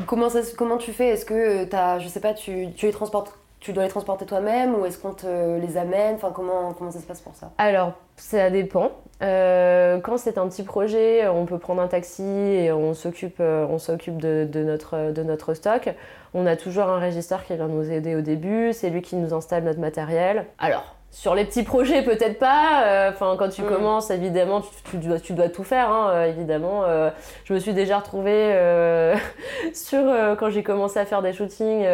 [0.06, 1.08] comment, ça, comment tu fais?
[1.08, 4.74] Est-ce que as, je sais pas, tu, tu, les transportes, tu dois les transporter toi-même
[4.74, 6.16] ou est-ce qu'on te les amène?
[6.16, 7.50] Enfin, comment, comment ça se passe pour ça?
[7.58, 8.90] Alors, ça dépend.
[9.20, 14.18] quand c'est un petit projet, on peut prendre un taxi et on s'occupe, on s'occupe
[14.18, 15.88] de, de, notre, de notre stock.
[16.34, 19.32] On a toujours un régisseur qui vient nous aider au début, c'est lui qui nous
[19.32, 20.46] installe notre matériel.
[20.58, 22.82] Alors, sur les petits projets, peut-être pas.
[22.84, 23.68] Euh, enfin, quand tu mm.
[23.68, 25.88] commences, évidemment, tu, dois, tu, dois, tout faire.
[25.88, 27.10] Hein, euh, évidemment, euh,
[27.44, 28.52] je me suis déjà retrouvée
[29.72, 30.02] sur
[30.38, 31.86] quand j'ai commencé à faire des shootings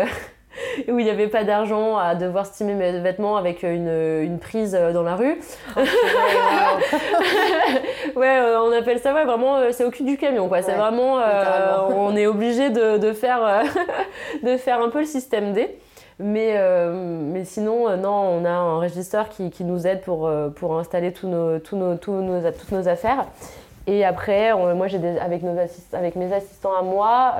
[0.88, 4.72] où il n'y avait pas d'argent à devoir stimer mes vêtements avec une, une prise
[4.72, 5.40] dans la rue.
[5.76, 5.80] Oh,
[8.16, 10.62] ouais, on appelle ça ouais, vraiment, c'est au cul du camion quoi.
[10.62, 11.20] c'est vraiment,
[11.88, 13.62] on est obligé de, de faire,
[14.42, 15.78] de faire un peu le système D.
[16.22, 20.26] Mais, euh, mais sinon, euh, non, on a un régisseur qui, qui nous aide pour,
[20.26, 23.24] euh, pour installer tous nos, tous nos, tous nos, toutes nos affaires.
[23.86, 27.34] Et après, moi, j'ai avec, mes assistants à moi,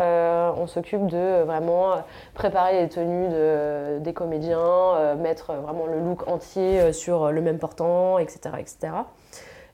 [0.57, 2.03] on s'occupe de vraiment
[2.35, 8.19] préparer les tenues de, des comédiens, mettre vraiment le look entier sur le même portant,
[8.19, 8.57] etc.
[8.59, 8.93] etc.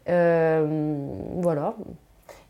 [0.06, 1.74] voilà.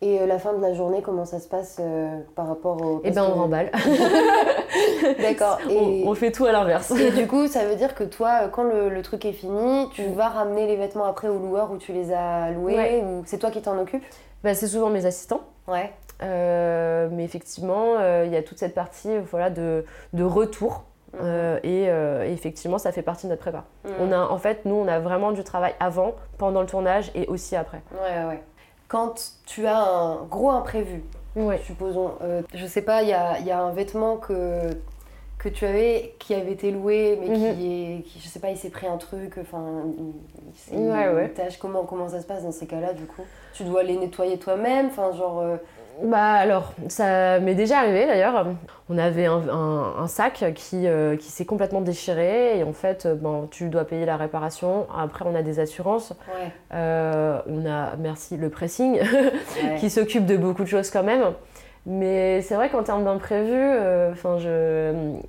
[0.02, 3.00] Et euh, la fin de la journée, comment ça se passe euh, par rapport au...
[3.02, 3.70] Eh ben, on remballe.
[5.20, 5.58] D'accord.
[5.70, 6.04] Et...
[6.06, 6.90] On, fait tout à l'inverse.
[6.90, 10.04] Et du coup, ça veut dire que toi, euh, quand le, truc est fini, tu
[10.08, 13.50] vas ramener les vêtements après au loueur où tu les as loués ou c'est toi
[13.50, 14.04] qui t'en occupes?
[14.44, 15.42] Bah, C'est souvent mes assistants.
[15.66, 15.92] Ouais.
[16.20, 20.84] mais effectivement, il y a toute cette partie voilà, de, de retour.
[21.18, 21.60] Mhm.
[21.62, 21.86] et,
[22.26, 23.64] effectivement, ça fait partie de notre prépa.
[23.84, 23.92] Mhm.
[24.00, 27.26] On a, en fait, nous, on a vraiment du travail avant, pendant le tournage et
[27.28, 27.80] aussi après.
[27.92, 28.42] Ouais, ouais
[28.88, 31.02] quand tu as un gros imprévu,
[31.64, 34.70] supposons, euh, je sais pas, il y a, un vêtement que,
[35.38, 37.98] que tu avais qui avait été loué, mais qui mhm.
[37.98, 39.84] est, qui, je sais pas, il s'est pris un truc, enfin,
[40.54, 41.58] c'est une, tâche.
[41.58, 43.22] Comment, comment ça se passe dans ces cas-là, du coup?
[43.52, 45.40] Tu dois les nettoyer toi-même, enfin, genre.
[45.40, 45.56] Euh,
[46.02, 48.46] bah alors, ça m'est déjà arrivé d'ailleurs.
[48.88, 53.68] On avait un, sac qui, euh, qui s'est complètement déchiré et en fait, bon, tu
[53.68, 54.86] dois payer la réparation.
[54.96, 56.12] Après, on a des assurances.
[56.74, 59.00] Euh, on a, merci, le pressing
[59.80, 61.32] qui s'occupe de beaucoup de choses quand même.
[61.86, 64.38] Mais c'est vrai qu'en termes d'imprévu, euh, enfin,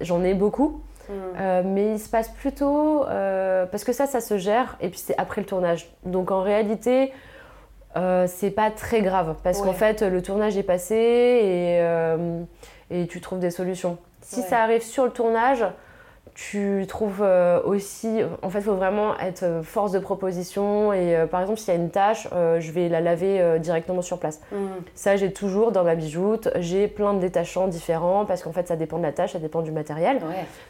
[0.01, 0.81] j'en ai beaucoup.
[1.09, 1.61] Mm.
[1.63, 3.05] mais il se passe plutôt
[3.71, 5.89] parce que ça, ça se gère et puis c'est après le tournage.
[6.03, 7.13] Donc en réalité,
[7.97, 12.43] euh, c'est pas très grave parce qu'en fait le tournage est passé et, euh,
[12.91, 13.97] et tu trouves des solutions.
[14.21, 15.65] Si ça arrive sur le tournage,
[16.35, 20.93] tu trouves euh, aussi, en fait, il faut vraiment être force de proposition.
[20.93, 24.41] Et par exemple, s'il y a une tâche, je vais la laver directement sur place.
[24.51, 24.57] Mm.
[24.93, 26.49] Ça, j'ai toujours dans ma bijoute.
[26.57, 29.61] J'ai plein de détachants différents parce qu'en fait, ça dépend de la tâche, ça dépend
[29.61, 30.19] du matériel.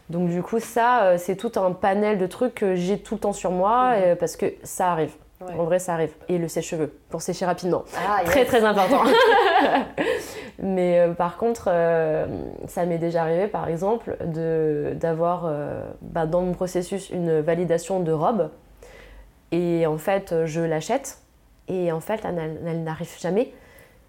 [0.08, 3.34] Donc, du coup, ça, c'est tout un panel de trucs que j'ai tout le temps
[3.34, 4.16] sur moi mm.
[4.16, 5.12] parce que ça arrive.
[5.40, 6.12] En vrai, ça arrive.
[6.28, 7.84] Et le sèche-cheveux pour sécher rapidement.
[7.96, 9.02] Ah, très, très important.
[10.60, 12.26] Mais euh, par contre, euh,
[12.66, 18.10] ça m'est déjà arrivé, par exemple, d'avoir euh, bah, dans mon processus une validation de
[18.10, 18.50] robe.
[19.52, 21.18] Et en fait, je l'achète.
[21.68, 23.52] Et en fait, elle, n'arrive jamais.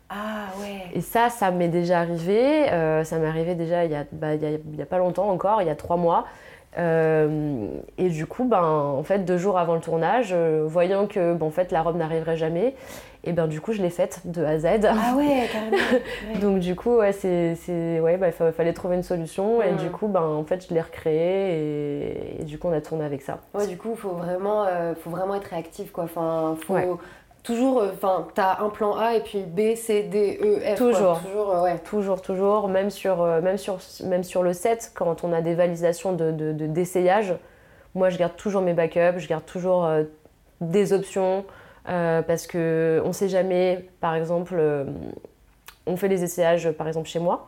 [0.09, 0.87] Ah ouais.
[0.93, 2.65] Et ça, ça m'est déjà arrivé.
[3.03, 5.75] ça m'est arrivé déjà il n'y a, bah, a, pas longtemps encore, il y a
[5.75, 6.25] trois mois.
[6.77, 11.71] Et du coup, ben, en fait, deux jours avant le tournage, voyant que en fait,
[11.71, 12.75] la robe n'arriverait jamais,
[13.23, 14.65] et ben du coup je l'ai faite de A à Z.
[14.86, 16.39] Ah ouais, carrément.
[16.39, 20.21] Donc du coup ouais c'est ouais il fallait trouver une solution et du coup ben
[20.21, 22.43] en fait je l'ai recréé et...
[22.43, 23.39] du coup on a tourné avec ça.
[23.53, 26.05] Ouais du coup faut vraiment euh, faut vraiment être réactif quoi.
[26.05, 26.99] Enfin faut
[27.43, 30.78] toujours euh, enfin t'as un plan A et puis B C D E F.
[30.78, 31.80] Toujours toujours euh, ouais.
[31.80, 36.13] Toujours toujours même sur même sur même sur le set quand on a des validations
[36.13, 37.30] de d'essayage.
[37.30, 37.38] De,
[37.95, 39.89] moi je garde toujours mes backups, je garde toujours
[40.62, 41.45] des options.
[41.88, 44.84] Euh, parce que on sait jamais, par exemple, euh,
[45.88, 47.47] on fait les essayages par exemple chez moi,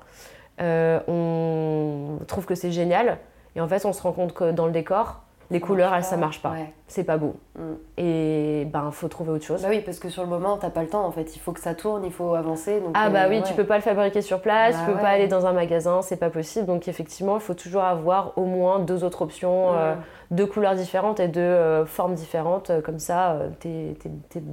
[0.62, 3.20] euh, on trouve que c'est génial,
[3.56, 6.18] et en fait on se rend compte que dans le décor, les couleurs, elles, ça
[6.18, 6.56] marche pas.
[6.88, 7.36] C'est pas beau.
[7.56, 7.62] Mm.
[7.98, 9.62] Et ben, faut trouver autre chose.
[9.62, 11.36] Bah oui, parce que sur le moment, t'as pas le temps en fait.
[11.36, 12.82] Il faut que ça tourne, il faut avancer.
[12.94, 15.28] ah bah oui, tu peux pas le fabriquer sur place, bah tu peux pas aller
[15.28, 16.66] dans un magasin, c'est pas possible.
[16.66, 19.94] Donc effectivement, il faut toujours avoir au moins deux autres options, euh,
[20.32, 22.72] deux couleurs différentes et deux euh, formes différentes.
[22.84, 23.96] Comme ça, euh, t'es
[24.36, 24.44] es,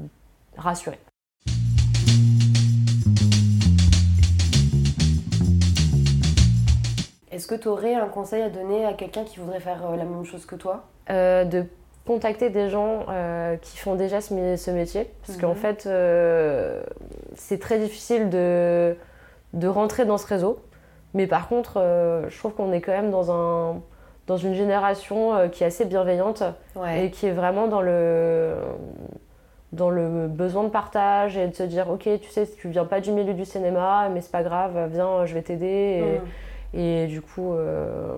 [0.57, 0.99] rassuré.
[7.39, 10.03] Est-ce que tu aurais un conseil à donner à quelqu'un qui voudrait faire euh, la
[10.03, 10.83] même chose que toi?
[11.09, 11.67] Euh, De
[12.05, 14.35] contacter des gens euh, qui font déjà ce,
[14.73, 15.09] métier.
[15.25, 15.55] Parce qu'en mhm.
[15.55, 15.89] fait,
[17.35, 18.97] c'est très difficile de,
[19.53, 20.59] de rentrer dans ce réseau.
[21.15, 21.75] Mais par contre,
[22.29, 23.83] je trouve qu'on est quand même dans, un,
[24.27, 26.43] dans une génération qui est assez bienveillante
[26.93, 28.57] et qui est vraiment dans le,
[29.71, 33.01] dans le besoin de partage et de se dire ok tu sais tu viens pas
[33.01, 36.29] du milieu du cinéma mais c'est pas grave viens je vais t'aider mhm.
[36.75, 38.15] Et du coup, euh,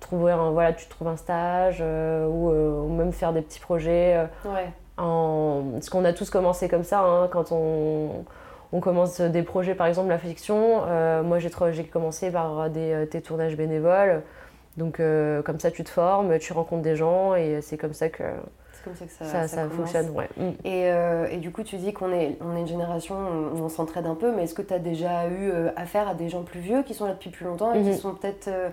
[0.00, 4.26] trouver un, voilà, tu trouves un stage euh, euh, ou, même faire des petits projets.
[4.44, 4.68] ouais.
[4.96, 5.64] en...
[5.72, 8.24] Parce qu'on a tous commencé comme ça, hein, quand on,
[8.72, 10.82] on, commence des projets, par exemple la fiction.
[11.24, 14.22] moi, j'ai commencé par des, des, tournages bénévoles.
[14.76, 15.02] Donc,
[15.44, 18.22] comme ça, tu te formes, tu rencontres des gens et c'est comme ça que
[18.88, 20.10] que ça, ça, fonctionne.
[20.10, 20.28] Ouais.
[20.36, 20.48] Mm.
[20.64, 23.68] Et, euh, et, du coup, tu dis qu'on est, on est une génération où on
[23.68, 26.42] s'entraide un peu, mais est-ce que tu as déjà eu euh, affaire à des gens
[26.42, 27.96] plus vieux qui sont là depuis plus longtemps et qui mhm.
[27.96, 28.68] sont peut-être euh,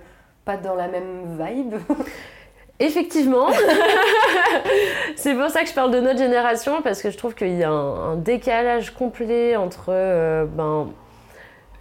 [0.46, 1.76] pas dans la même vibe
[2.80, 3.48] Effectivement,
[5.16, 7.64] c'est pour ça que je parle de notre génération parce que je trouve qu'il y
[7.64, 10.90] a un, décalage complet entre ben,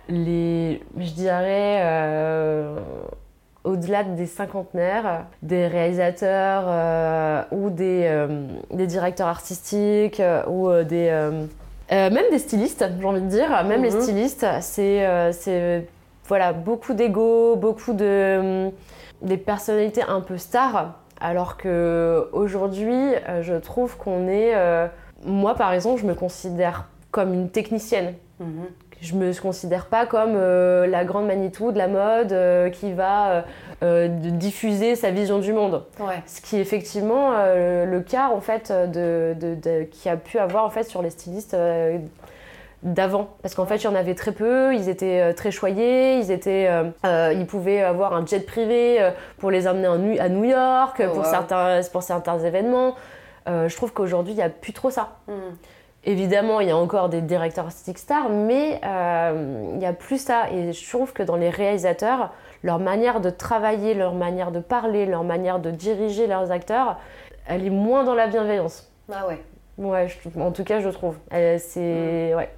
[0.08, 1.80] les, je dirais,
[3.64, 11.10] au-delà des cinquantenaires, des réalisateurs euh, ou des, euh, des, directeurs artistiques euh, ou des...
[11.90, 13.64] même des stylistes, j'ai envie de dire.
[13.64, 14.02] Même les mhm.
[14.02, 15.86] stylistes, c'est
[16.26, 18.70] voilà, beaucoup d'ego, beaucoup de...
[19.22, 20.94] des personnalités un peu stars.
[21.20, 24.54] Alors qu'aujourd'hui, je trouve qu'on est...
[25.24, 28.14] moi, par exemple, je me considère comme une technicienne.
[28.40, 28.66] Mhm
[29.04, 33.44] je me considère pas comme euh, la grande Manitou de la mode euh, qui va
[33.82, 35.84] euh, diffuser sa vision du monde.
[36.26, 40.84] Ce qui est effectivement le cas en fait de, qui a pu avoir en fait
[40.84, 41.56] sur les stylistes
[42.82, 43.28] d'avant.
[43.42, 46.68] Parce qu'en fait il y en avait très peu ils étaient très choyés ils étaient
[47.04, 51.80] ils pouvaient avoir un jet privé pour les amener à New York oh, pour certains
[51.92, 52.94] pour certains événements.
[53.46, 55.18] Je trouve qu'aujourd'hui il n'y a plus trop ça.
[55.28, 55.54] Hmm.
[56.06, 60.18] Évidemment, il y a encore des directeurs artistiques stars, mais euh, il n'y a plus
[60.18, 60.50] ça.
[60.52, 62.30] Et je trouve que dans les réalisateurs,
[62.62, 66.98] leur manière de travailler, leur manière de parler, leur manière de diriger leurs acteurs,
[67.46, 68.92] elle est moins dans la bienveillance.
[69.10, 69.40] Ah ouais
[69.76, 70.06] Ouais,
[70.38, 71.16] en tout cas, je trouve.
[71.30, 72.30] C'est.
[72.32, 72.36] Mm.
[72.36, 72.50] Ouais.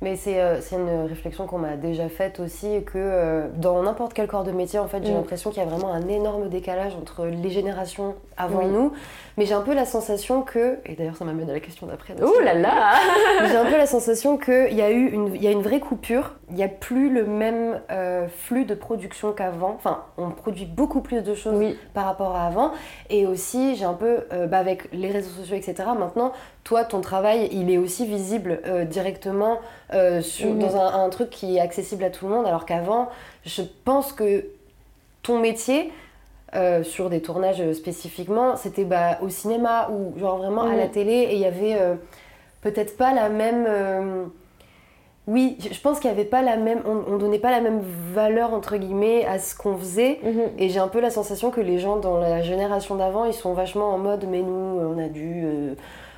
[0.00, 4.28] Mais euh, c'est une réflexion qu'on m'a déjà faite aussi, que euh, dans n'importe quel
[4.28, 5.16] corps de métier, en fait, j'ai mm.
[5.16, 8.92] l'impression qu'il y a vraiment un énorme décalage entre les générations avant nous.
[9.38, 12.14] Mais j'ai un peu la sensation que, et d'ailleurs ça m'amène à la question d'après.
[12.20, 12.94] Oh là là
[13.48, 15.80] J'ai un peu la sensation qu'il y a eu une, il y a une vraie
[15.80, 16.34] coupure.
[16.50, 19.74] Il n'y a plus le même euh, flux de production qu'avant.
[19.76, 21.62] Enfin, on produit beaucoup plus de choses
[21.94, 22.72] par rapport à avant.
[23.08, 26.32] Et aussi, j'ai un peu, bah, avec les réseaux sociaux, etc., maintenant,
[26.64, 29.58] toi, ton travail, il est aussi visible directement
[29.94, 33.08] euh, sur, dans un, truc qui est accessible à tout le monde, alors qu'avant,
[33.46, 34.44] je pense que
[35.22, 35.90] ton métier,
[36.54, 40.90] euh, sur des tournages spécifiquement, c'était bah, au cinéma ou genre vraiment à la Mhm.
[40.90, 41.94] télé et il y avait euh,
[42.62, 43.64] peut-être pas la même.
[43.68, 44.24] euh,
[45.26, 46.80] Oui, je pense qu'il y avait pas la même.
[46.86, 47.82] On, on donnait pas la même
[48.14, 50.20] valeur entre guillemets à ce qu'on faisait.
[50.22, 50.40] Mhm.
[50.58, 53.52] Et j'ai un peu la sensation que les gens dans la génération d'avant, ils sont
[53.52, 55.74] vachement en mode mais nous, on a dû, euh,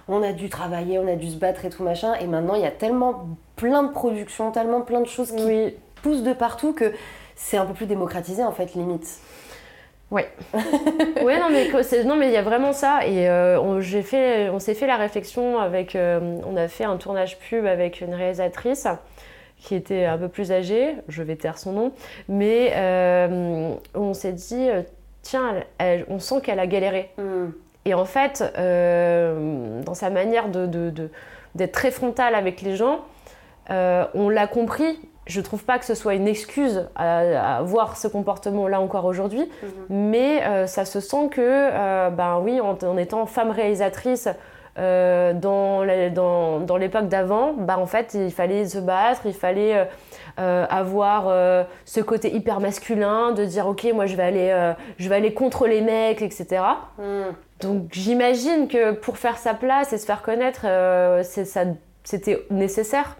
[0.08, 2.14] on a dû travailler, on a dû se battre et tout machin.
[2.20, 5.74] Et maintenant, il y a tellement plein de productions, tellement plein de choses qui Oui,
[6.04, 6.92] poussent de partout que
[7.34, 9.18] c'est un peu plus démocratisé en fait, limite.
[11.22, 11.68] ouais, non mais
[12.04, 13.06] non mais il y a vraiment ça.
[13.06, 16.84] Et euh, on, j'ai fait, on s'est fait la réflexion avec, euh, on a fait
[16.84, 18.88] un tournage pub avec une réalisatrice
[19.56, 21.92] qui était un peu plus âgée, je vais taire son nom,
[22.28, 24.68] mais euh, on s'est dit
[25.22, 27.10] tiens, elle- elle- on sent qu'elle a galéré.
[27.18, 27.50] Hmm.
[27.84, 30.66] Et en fait, dans sa manière de,
[31.54, 33.00] d'être très frontale avec les gens,
[33.68, 34.98] on l'a compris.
[35.26, 39.48] Je trouve pas que ce soit une excuse à, à avoir ce comportement-là encore aujourd'hui,
[39.88, 44.28] mais euh, ça se sent que, euh, ben oui, en, en étant femme réalisatrice
[44.78, 49.34] euh, dans, la- dans, dans l'époque d'avant, bah en fait, il fallait se battre, il
[49.34, 49.86] fallait
[50.38, 51.30] avoir
[51.84, 55.66] ce côté hyper masculin, de dire ok, moi je vais aller, je vais aller contre
[55.66, 56.62] les mecs, etc.
[56.98, 57.02] Hmm.
[57.60, 60.62] Donc j'imagine que pour faire sa place et se faire connaître,
[61.24, 61.64] c'est- ça-
[62.04, 63.16] c'était nécessaire.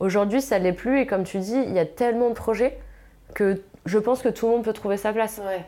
[0.00, 2.78] Aujourd'hui, ça ne l'est plus et comme tu dis, il y a tellement de projets
[3.34, 5.40] que je pense que tout le monde peut trouver sa place.
[5.44, 5.64] Ouais.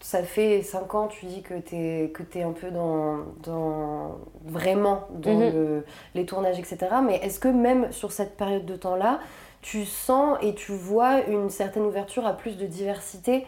[0.00, 5.08] Ça fait 5 ans, tu dis que t'es que es un peu dans, dans vraiment
[5.10, 5.52] dans Mhm.
[5.52, 6.86] le- les tournages, etc.
[7.04, 9.18] Mais est-ce que même sur cette période de temps-là,
[9.60, 13.44] tu sens et tu vois une certaine ouverture à plus de diversité,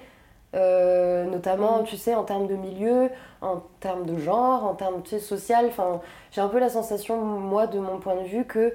[0.57, 1.85] euh, notamment, Mhm.
[1.85, 5.67] tu sais, en termes de milieu, en termes de genre, en termes tu sais, social?
[5.69, 6.01] Enfin,
[6.33, 8.75] j'ai un peu la sensation, moi, de mon point de vue, que.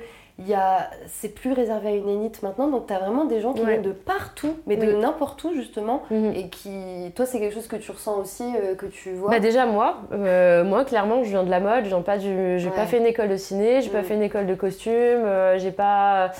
[1.07, 2.67] C'est plus réservé à une élite maintenant.
[2.67, 3.67] Donc, tu as vraiment des gens qui Ouais.
[3.71, 4.95] viennent de partout, mais de Oui.
[4.97, 6.03] n'importe où, justement.
[6.11, 6.33] Mhm.
[6.35, 9.29] Et qui, toi, c'est quelque chose que tu ressens aussi, euh, que tu vois.
[9.31, 12.75] Bah déjà moi, euh, moi clairement je viens de la mode, pas du, j'ai Ouais.
[12.75, 14.05] pas fait une école de ciné, j'ai pas Mm.
[14.05, 16.31] fait une école de costume, euh, j'ai pas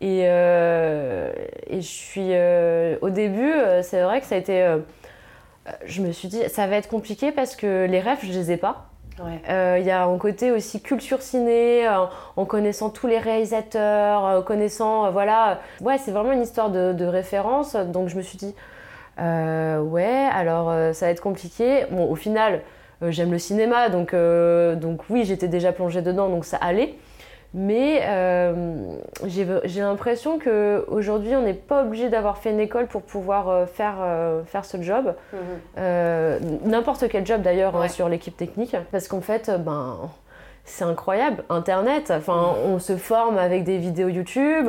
[0.00, 2.32] et et je suis
[3.02, 4.76] au début c'est vrai que ça a été,
[5.84, 8.56] je me suis dit ça va être compliqué parce que les rêves je les ai
[8.56, 8.86] pas.
[9.48, 12.06] Euh, Il y a un côté aussi culture ciné, euh,
[12.36, 15.60] en connaissant tous les réalisateurs, euh, connaissant, euh, voilà.
[15.80, 17.76] Ouais, c'est vraiment une histoire de, de référence.
[17.76, 18.54] Donc je me suis dit,
[19.18, 21.84] ouais, alors ça va être compliqué.
[21.90, 22.60] Bon, au final,
[23.02, 26.94] j'aime le cinéma, donc, donc oui, j'étais déjà plongée dedans, donc ça allait.
[27.54, 33.48] Mais euh, j'ai l'impression qu'aujourd'hui, on n'est pas obligé d'avoir fait une école pour pouvoir
[33.48, 35.14] euh, faire, euh, faire ce job.
[35.32, 35.38] Mhm.
[35.78, 38.74] Euh, N'importe quel job d'ailleurs hein, sur l'équipe technique.
[38.90, 39.98] Parce qu'en fait, ben,
[40.64, 41.44] c'est incroyable.
[41.50, 44.68] Internet, enfin, on se forme avec des vidéos YouTube.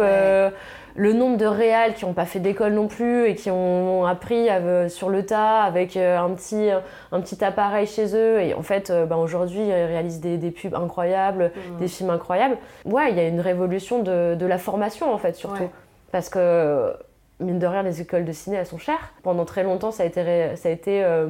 [0.96, 4.50] Le nombre de réals qui n'ont pas fait d'école non plus et qui ont appris
[4.50, 6.70] euh, sur le tas avec euh, un, petit,
[7.12, 8.40] un petit appareil chez eux.
[8.42, 11.78] Et en fait, euh, ben, aujourd'hui, ils réalisent des, des pubs incroyables, Mhm.
[11.80, 12.58] des films incroyables.
[12.86, 15.64] Ouais, il y a une révolution de, de la formation en fait, surtout.
[15.64, 15.70] Ouais.
[16.12, 16.94] Parce que,
[17.40, 19.14] mine de rien, les écoles de ciné, elles sont chères.
[19.24, 21.28] Pendant très longtemps, ça a été, ça a été euh,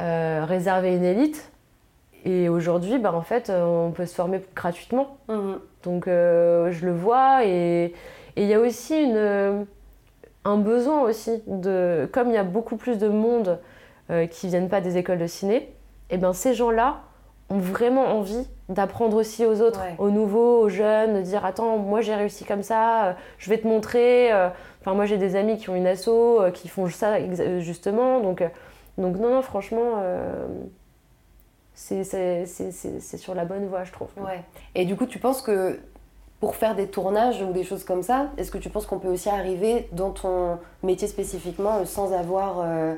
[0.00, 1.50] euh, réservé à une élite.
[2.24, 5.16] Et aujourd'hui, bah, en fait, on peut se former gratuitement.
[5.28, 5.58] Mhm.
[5.82, 7.44] Donc, euh, je le vois.
[7.44, 7.92] Et
[8.36, 9.64] et il y a aussi une, euh,
[10.44, 13.58] un besoin aussi, de, comme il y a beaucoup plus de monde
[14.10, 15.72] euh, qui viennent pas des écoles de ciné,
[16.10, 17.00] et ben ces gens-là
[17.50, 19.94] ont vraiment envie d'apprendre aussi aux autres, Ouais.
[19.98, 23.58] aux nouveaux, aux jeunes, de dire attends, moi j'ai réussi comme ça, euh, je vais
[23.58, 24.32] te montrer.
[24.32, 24.48] euh.
[24.80, 27.18] Enfin, moi j'ai des amis qui ont une asso, euh, qui font ça
[27.60, 28.20] justement.
[28.20, 28.42] Donc,
[28.98, 30.02] donc non, non, franchement,
[31.74, 32.04] c'est
[33.16, 34.08] sur la bonne voie, je trouve.
[34.16, 34.42] Ouais.
[34.74, 35.78] Et du coup, tu penses que
[36.42, 39.06] pour faire des tournages ou des choses comme ça, est-ce que tu penses qu'on peut
[39.06, 42.94] aussi arriver dans ton métier spécifiquement euh, sans avoir, euh,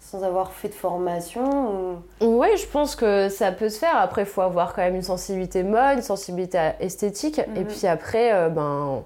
[0.00, 1.96] sans avoir fait de formation ou...
[2.20, 3.96] Oui, je pense que ça peut se faire.
[3.96, 7.40] Après, il faut avoir quand même une sensibilité mode, une sensibilité esthétique.
[7.48, 7.56] Mhm.
[7.56, 9.02] Et puis après, euh, ben,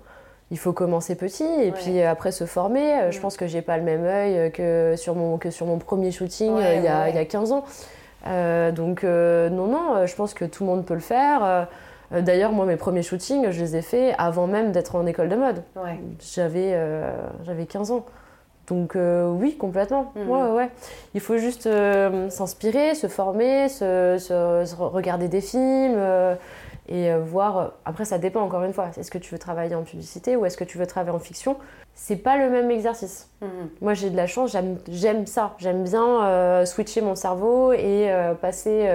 [0.51, 1.71] il faut commencer petit et Ouais.
[1.71, 3.12] puis après se former.
[3.12, 3.23] Je Mhm.
[3.23, 6.51] pense que j'ai pas le même œil que sur mon, que sur mon premier shooting
[6.53, 7.11] Ouais, il, y a, ouais, ouais.
[7.11, 7.62] il y a 15 ans.
[8.27, 11.69] Euh, donc, non, non, je pense que tout le monde peut le faire.
[12.12, 15.07] Euh, euh, D'ailleurs, moi, mes premiers shootings, je les ai faits avant même d'être en
[15.07, 15.62] école de mode.
[15.77, 16.01] Ouais.
[16.35, 17.11] J'avais euh,
[17.44, 18.05] j'avais 15 ans.
[18.68, 20.12] Donc euh, oui, complètement.
[20.14, 20.29] Mhm.
[20.31, 20.71] Ouais, ouais.
[21.14, 26.35] Il faut juste euh, s'inspirer, se former, se, se- se regarder des films euh,
[26.87, 27.73] et euh, voir.
[27.87, 28.88] Après, ça dépend encore une fois.
[28.99, 31.56] Est-ce que tu veux travailler en publicité ou est-ce que tu veux travailler en fiction?
[31.94, 33.31] C'est pas le même exercice.
[33.40, 33.48] Mhm.
[33.81, 34.52] Moi, j'ai de la chance,
[34.88, 35.54] j'aime- ça.
[35.59, 38.87] J'aime bien euh, switcher mon cerveau et euh, passer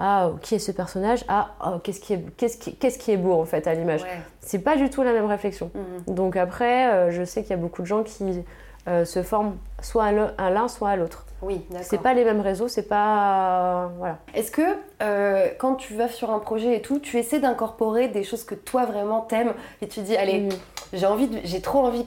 [0.00, 3.12] euh, oh, qui est ce personnage à oh, qu'est-ce qui, est- qu'est-ce qui, qu'est-ce qui
[3.12, 4.02] est beau en fait à l'image.
[4.02, 4.08] Ouais.
[4.40, 5.70] C'est pas du tout la même réflexion.
[5.74, 6.14] Mhm.
[6.14, 8.42] Donc après, euh, je sais qu'il y a beaucoup de gens qui
[8.86, 10.04] se forment soit
[10.38, 11.24] à l'un, soit à l'autre.
[11.44, 11.86] Oui, d'accord.
[11.88, 13.90] C'est pas les mêmes réseaux, c'est pas.
[13.98, 14.18] voilà.
[14.34, 14.62] Est-ce que
[15.02, 18.54] euh, quand tu vas sur un projet et tout, tu essaies d'incorporer des choses que
[18.54, 20.48] toi vraiment t'aimes et tu dis, allez, mm.
[20.94, 22.06] j'ai envie, j'ai trop envie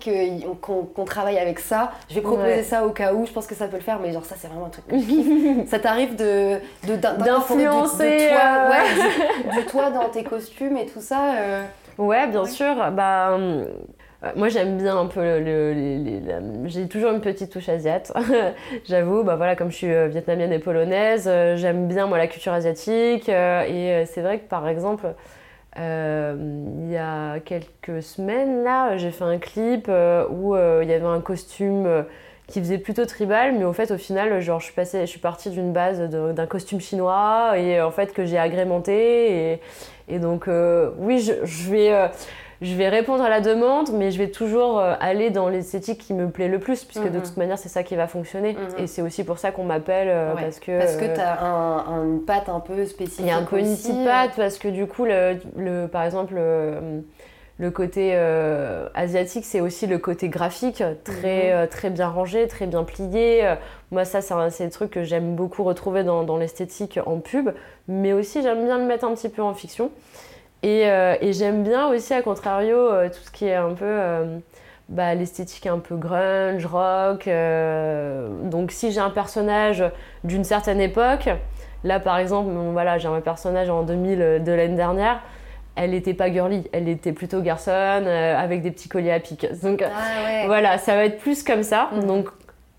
[0.61, 3.67] qu'on travaille avec ça, je vais proposer ça au cas où, je pense que ça
[3.67, 5.67] peut le faire, mais genre ça c'est vraiment un truc que je kiffe.
[5.69, 6.59] ça t'arrive de.
[6.83, 8.29] d'influencer.
[8.29, 11.63] toi, euh, ouais, du, toi dans tes costumes et tout ça euh?
[11.97, 12.75] Ouais, bien sûr.
[12.91, 13.37] Bah.
[14.23, 18.11] Euh, moi j'aime bien un peu le, j'ai toujours une petite touche asiate.
[18.85, 22.27] J'avoue bah voilà comme je suis euh, vietnamienne et polonaise euh, j'aime bien moi la
[22.27, 25.13] culture asiatique et c'est vrai que par exemple
[25.75, 31.21] il y a quelques semaines là j'ai fait un clip où il y avait un
[31.21, 32.05] costume
[32.47, 35.19] qui faisait plutôt tribal mais au fait au final genre je suis passée je suis
[35.19, 39.61] partie d'une base d'un costume chinois et en fait que j'ai agrémenté et,
[40.07, 40.49] et donc
[40.97, 42.09] oui je vais
[42.61, 46.13] je vais répondre à la demande, mais je vais toujours euh, aller dans l'esthétique qui
[46.13, 47.23] me plaît le plus, puisque de mhm.
[47.23, 48.53] toute manière, c'est ça qui va fonctionner.
[48.53, 48.83] Mhm.
[48.83, 50.77] Et c'est aussi pour ça qu'on m'appelle, euh, parce que...
[50.79, 53.59] Parce que tu as un, une patte un peu spécifique Il y a un peu
[53.59, 56.35] une petite patte, parce que du coup, le, le par exemple...
[57.59, 61.67] Le, côté euh, asiatique, c'est aussi le côté graphique, très, mhm.
[61.67, 63.55] très bien rangé, très bien plié.
[63.89, 67.49] Moi, ça, c'est des trucs que j'aime beaucoup retrouver dans, dans l'esthétique en pub,
[67.87, 69.89] mais aussi j'aime bien le mettre un petit peu en fiction.
[70.65, 74.37] Euh, et, j'aime bien aussi, à contrario, euh, tout ce qui est un peu euh,
[74.89, 77.29] bah, l'esthétique un peu grunge, rock.
[78.49, 79.83] donc, si j'ai un personnage
[80.23, 81.29] d'une certaine époque,
[81.83, 85.21] là par exemple, voilà, j'ai un personnage en 2000 de l'année dernière.
[85.75, 89.45] Elle n'était pas girly, elle était plutôt garçon avec des petits colliers à pic.
[89.61, 91.89] Donc ah voilà, ça va être plus comme ça.
[91.93, 92.05] Mhm.
[92.05, 92.29] Donc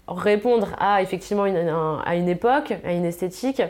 [0.09, 3.63] répondre à effectivement à une époque, à une esthétique,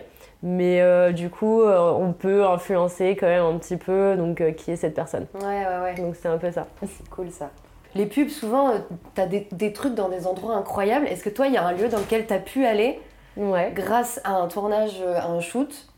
[0.42, 4.52] mais euh, du coup, euh, on peut influencer quand même un petit peu donc euh,
[4.52, 5.26] qui est cette personne.
[5.34, 5.94] Ouais, ouais, ouais.
[5.96, 6.66] Donc c'est un peu ça.
[6.80, 7.50] C'est cool ça.
[7.94, 8.72] Les pubs, souvent,
[9.14, 11.06] tu as des, des, trucs dans des endroits incroyables.
[11.06, 13.00] Est-ce que toi, il y a un lieu dans lequel tu as pu aller
[13.36, 13.72] ouais.
[13.74, 15.88] grâce à un tournage, à un shoot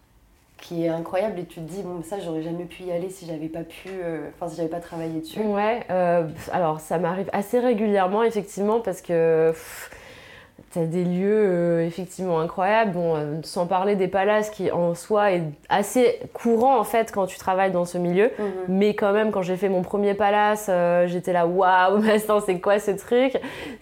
[0.57, 3.27] qui est incroyable et tu te dis, bon, ça, j'aurais jamais pu y aller si
[3.27, 3.89] j'avais pas pu,
[4.37, 5.41] enfin, si j'avais pas travaillé dessus?
[5.41, 5.81] Ouais,
[6.53, 9.53] alors ça m'arrive assez régulièrement, effectivement, parce que.
[10.73, 15.33] T'as des lieux euh, effectivement incroyables, bon, euh, sans parler des palaces qui en soi
[15.33, 18.31] est assez courant en fait quand tu travailles dans ce milieu.
[18.39, 18.47] Mhm.
[18.69, 22.01] Mais quand même, quand j'ai fait mon premier palace, euh, j'étais là, waouh,
[22.47, 23.33] c'est quoi ce truc?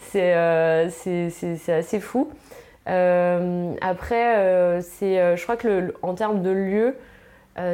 [0.00, 2.30] C'est assez fou.
[2.86, 6.96] après, c'est, je crois que le, en termes de lieu,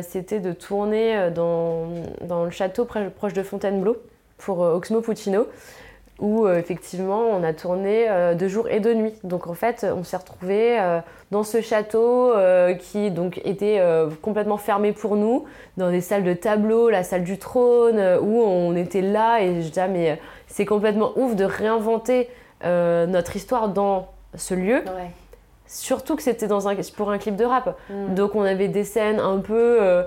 [0.02, 1.86] c'était de tourner dans,
[2.22, 3.96] dans le château proche de Fontainebleau
[4.38, 5.46] pour Oxmo Puccino
[6.20, 9.14] où euh, effectivement on a tourné euh, de jour et de nuit.
[9.24, 11.00] Donc en fait on s'est retrouvé euh,
[11.30, 12.32] dans ce château
[12.78, 13.82] qui donc était
[14.22, 15.44] complètement fermé pour nous,
[15.76, 19.68] dans des salles de tableau, la salle du trône, où on était là et je
[19.68, 22.28] disais ah, mais c'est complètement ouf de réinventer
[22.62, 24.84] notre histoire dans ce lieu.
[25.66, 27.76] Surtout que c'était dans un, pour un clip de rap.
[27.90, 28.14] Mm.
[28.14, 30.04] Donc on avait des scènes un peu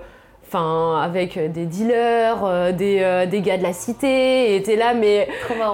[0.48, 4.94] Enfin, avec des dealers, euh, des, euh, des, gars de la cité, et t'es là,
[4.94, 5.28] mais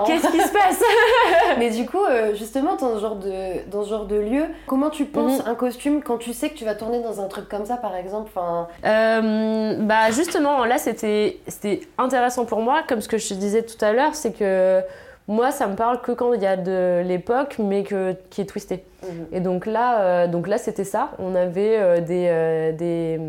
[0.08, 0.82] qu'est-ce qui se passe?
[1.60, 4.90] Mais du coup, euh, justement, dans ce, genre de, dans ce genre de lieu, comment
[4.90, 5.52] tu penses mhm.
[5.52, 7.96] un costume quand tu sais que tu vas tourner dans un truc comme ça, par
[7.96, 8.32] exemple?
[8.36, 8.68] Enfin...
[8.84, 11.38] Bah justement, là, c'était
[12.00, 14.82] intéressant pour moi, comme ce que je te disais tout à l'heure, c'est que
[15.28, 18.46] moi, ça me parle que quand il y a de l'époque, mais que, qui est
[18.46, 18.84] twisté.
[19.04, 19.28] Mhm.
[19.32, 21.12] Et donc là, euh, donc là c'était ça.
[21.20, 23.20] On avait euh, des, euh, des,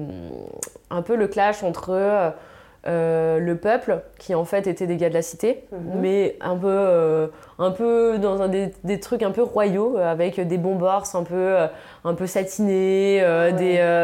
[0.90, 2.34] un peu le clash entre
[2.86, 6.00] le peuple, qui en fait était des gars de la cité, mhm.
[6.00, 10.58] mais un peu, un peu dans un, des, des, trucs un peu royaux, avec des
[10.58, 11.56] bombers un peu,
[12.04, 13.22] un peu satinés.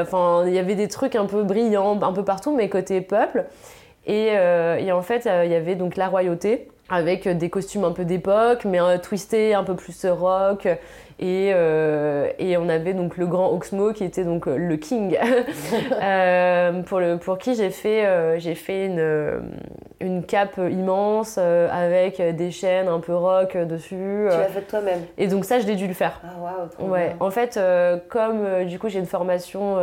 [0.01, 3.45] Enfin, il y avait des trucs un peu brillants un peu partout, mais côté peuple.
[4.07, 8.05] Et, et en fait, il y avait donc la royauté avec des costumes un peu
[8.05, 10.69] d'époque, mais un twisté un peu plus rock.
[11.23, 15.19] Et, euh, et, on avait donc le grand Oxmo qui était donc le king,
[16.03, 19.43] euh, pour, le, pour qui j'ai fait, euh, j'ai fait une,
[20.01, 24.29] une cape immense avec des chaînes un peu rock dessus.
[24.31, 26.23] Tu l'as fait toi-même Et donc ça, je l'ai dû le faire.
[26.25, 27.61] Ah waouh, Ouais, en fait,
[28.09, 29.77] comme du coup j'ai une formation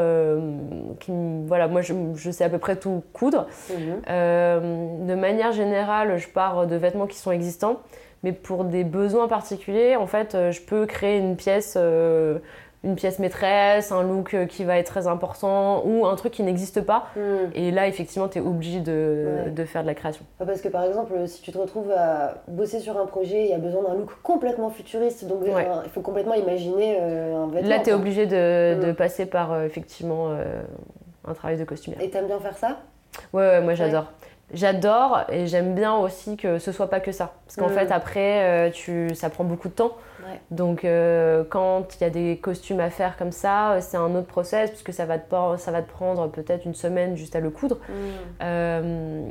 [0.99, 1.11] qui,
[1.45, 3.45] voilà, moi je, je, sais à peu près tout coudre.
[3.69, 5.07] Mhm.
[5.07, 7.81] de manière générale, je pars de vêtements qui sont existants
[8.27, 12.39] mais pour des besoins particuliers, en fait, euh, je peux créer une pièce, euh,
[12.83, 16.43] une pièce maîtresse, un look euh, qui va être très important ou un truc qui
[16.43, 17.07] n'existe pas.
[17.15, 17.49] Hmm.
[17.55, 20.25] Et là, effectivement, tu es obligé de, de, faire de la création.
[20.39, 23.53] Parce que par exemple, si tu te retrouves à bosser sur un projet, il y
[23.53, 27.69] a besoin d'un look complètement futuriste, donc il faut complètement imaginer un vêtement.
[27.69, 28.95] Là, tu es obligé de, de, hmm.
[28.95, 30.31] passer par effectivement
[31.25, 32.01] un travail de costumière.
[32.01, 32.79] Et t'aimes bien faire ça?
[33.33, 34.11] Ouais, ouais, moi j'adore.
[34.53, 37.33] J'adore et j'aime bien aussi que ce soit pas que ça.
[37.45, 37.77] Parce qu'en Mm.
[37.77, 39.91] fait, après, euh, tu, ça prend beaucoup de temps.
[40.23, 40.39] Ouais.
[40.51, 44.13] Donc, euh, quand il y a des costumes à faire comme ça, euh, c'est un
[44.15, 47.39] autre process, puisque ça va te, ça va te prendre peut-être une semaine juste à
[47.41, 47.77] le coudre.
[48.41, 49.27] Euh,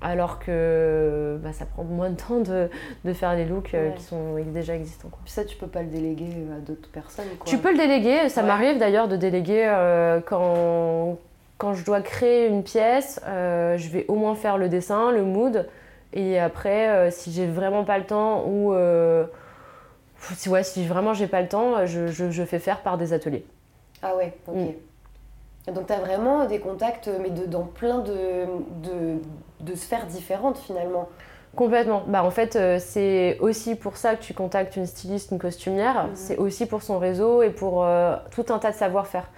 [0.00, 2.68] alors que bah, ça prend moins de temps de,
[3.04, 3.92] de faire des looks Ouais.
[3.96, 5.08] qui sont déjà existants.
[5.08, 5.20] quoi.
[5.24, 7.24] Puis ça, tu peux pas le déléguer à d'autres personnes.
[7.38, 7.46] Quoi.
[7.46, 8.46] Tu peux le déléguer, ça Ouais.
[8.46, 9.70] m'arrive d'ailleurs de déléguer
[10.26, 11.16] quand,
[11.58, 15.22] quand je dois créer une pièce, euh, je vais au moins faire le dessin, le
[15.22, 15.68] mood,
[16.12, 19.24] et après, euh, si j'ai vraiment pas le temps ou euh,
[20.36, 23.12] si, ouais, si vraiment j'ai pas le temps, je, je- je fais faire par des
[23.12, 23.44] ateliers.
[24.02, 24.54] Ah ouais, ok.
[24.56, 25.72] Mm.
[25.72, 28.44] Donc t'as vraiment des contacts, mais de, dans plein de,
[28.82, 29.18] de,
[29.60, 31.08] de sphères différentes finalement.
[31.56, 32.02] Complètement.
[32.06, 36.04] Bah, en fait, euh, c'est aussi pour ça que tu contactes une styliste, une costumière.
[36.04, 36.10] Mhm.
[36.14, 39.28] C'est aussi pour son réseau et pour euh, tout un tas de savoir-faire.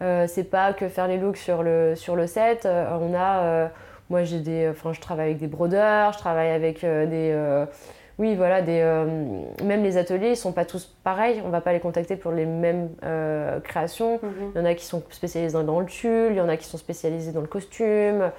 [0.00, 2.64] Euh, c'est pas que faire les looks sur le, sur le set.
[2.64, 3.68] Euh, on a, euh,
[4.08, 7.66] moi j'ai des, enfin je travaille avec des brodeurs, je travaille avec euh, des, euh,
[8.18, 9.04] oui voilà, des, euh,
[9.64, 11.40] même les ateliers ils sont pas tous pareils.
[11.44, 14.18] On va pas les contacter pour les mêmes euh, créations.
[14.22, 14.52] Mhm.
[14.54, 16.66] Il y en a qui sont spécialisés dans le tulle, il y en a qui
[16.66, 18.30] sont spécialisés dans le costume.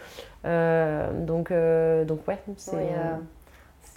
[0.46, 1.52] Euh, donc,
[2.08, 2.76] donc ouais, c'est.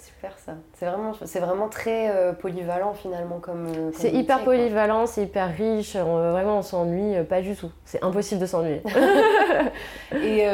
[0.05, 0.53] Super ça.
[0.75, 3.67] C'est vraiment, c'est vraiment très polyvalent finalement comme.
[3.93, 4.45] C'est hyper quoi.
[4.53, 7.73] polyvalent, c'est hyper riche, on- vraiment on s'ennuie pas du tout.
[7.85, 8.83] C'est impossible de s'ennuyer.
[10.23, 10.47] Et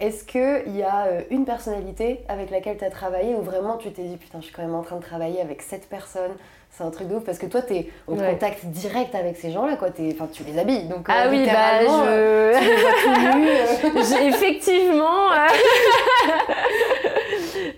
[0.00, 3.90] est-ce qu'il y a euh, une personnalité avec laquelle tu as travaillé où vraiment tu
[3.92, 6.32] t'es dit putain, je suis quand même en train de travailler avec cette personne?
[6.72, 8.30] C'est un truc de ouf parce que toi, tu es en Ouais.
[8.30, 9.88] contact direct avec ces gens-là, quoi.
[9.88, 10.84] Enfin, tu les habilles.
[10.86, 12.58] Donc, Ah euh, oui, bah je.
[12.58, 13.20] tu les vois tout
[13.98, 14.04] nus.
[14.08, 15.30] J'ai effectivement.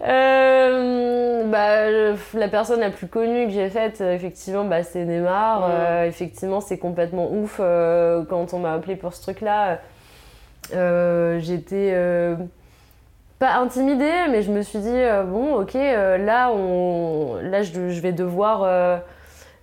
[0.06, 1.90] euh, bah,
[2.34, 5.68] la personne la plus connue que j'ai faite, euh, effectivement, bah, c'est Neymar.
[5.70, 9.78] Euh, effectivement, c'est complètement ouf euh, quand on m'a appelé pour ce truc-là.
[10.74, 12.36] Euh, J'étais euh,
[13.38, 18.00] pas intimidée, mais je me suis dit euh, bon, ok, là, on, là, je, je
[18.00, 18.62] vais devoir.
[18.64, 18.98] euh,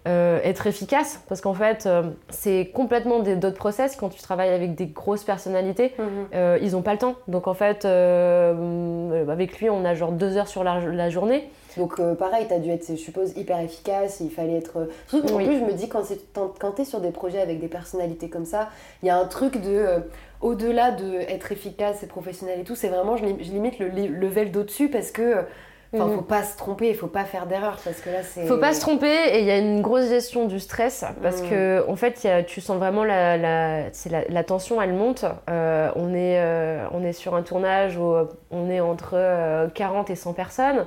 [0.07, 4.73] être efficace parce qu'en fait euh, c'est complètement des- d'autres process quand tu travailles avec
[4.73, 6.05] des grosses personnalités Mhm.
[6.33, 7.15] euh, ils ont pas le temps.
[7.27, 11.49] Donc en fait, avec lui, on a genre deux heures sur la, la journée.
[11.77, 14.89] Donc euh, pareil, t'as dû être, je suppose, hyper efficace, il fallait être...
[15.07, 15.45] Surtout qu'en Oui.
[15.45, 18.29] plus, je me dis, quand, c'est- quand, quand t'es sur des projets avec des personnalités
[18.29, 18.69] comme ça,
[19.03, 19.69] il y a un truc de...
[19.69, 19.99] euh,
[20.41, 23.87] au-delà de être efficace et professionnel et tout, c'est vraiment, je, lim- je limite le
[23.89, 25.43] level d'au-dessus parce que...
[25.91, 26.17] Enfin, Mhm.
[26.17, 28.45] faut pas se tromper, il faut pas faire d'erreur parce que là, c'est...
[28.45, 31.49] Faut pas se tromper et il y a une grosse gestion du stress parce Mm.
[31.49, 34.79] que en fait, il y a- tu sens vraiment la, la, c'est la, la tension,
[34.79, 35.25] elle monte.
[35.49, 39.67] Euh, on, est, euh, on est sur un tournage où euh, on est entre euh,
[39.73, 40.85] 40 et 100 personnes.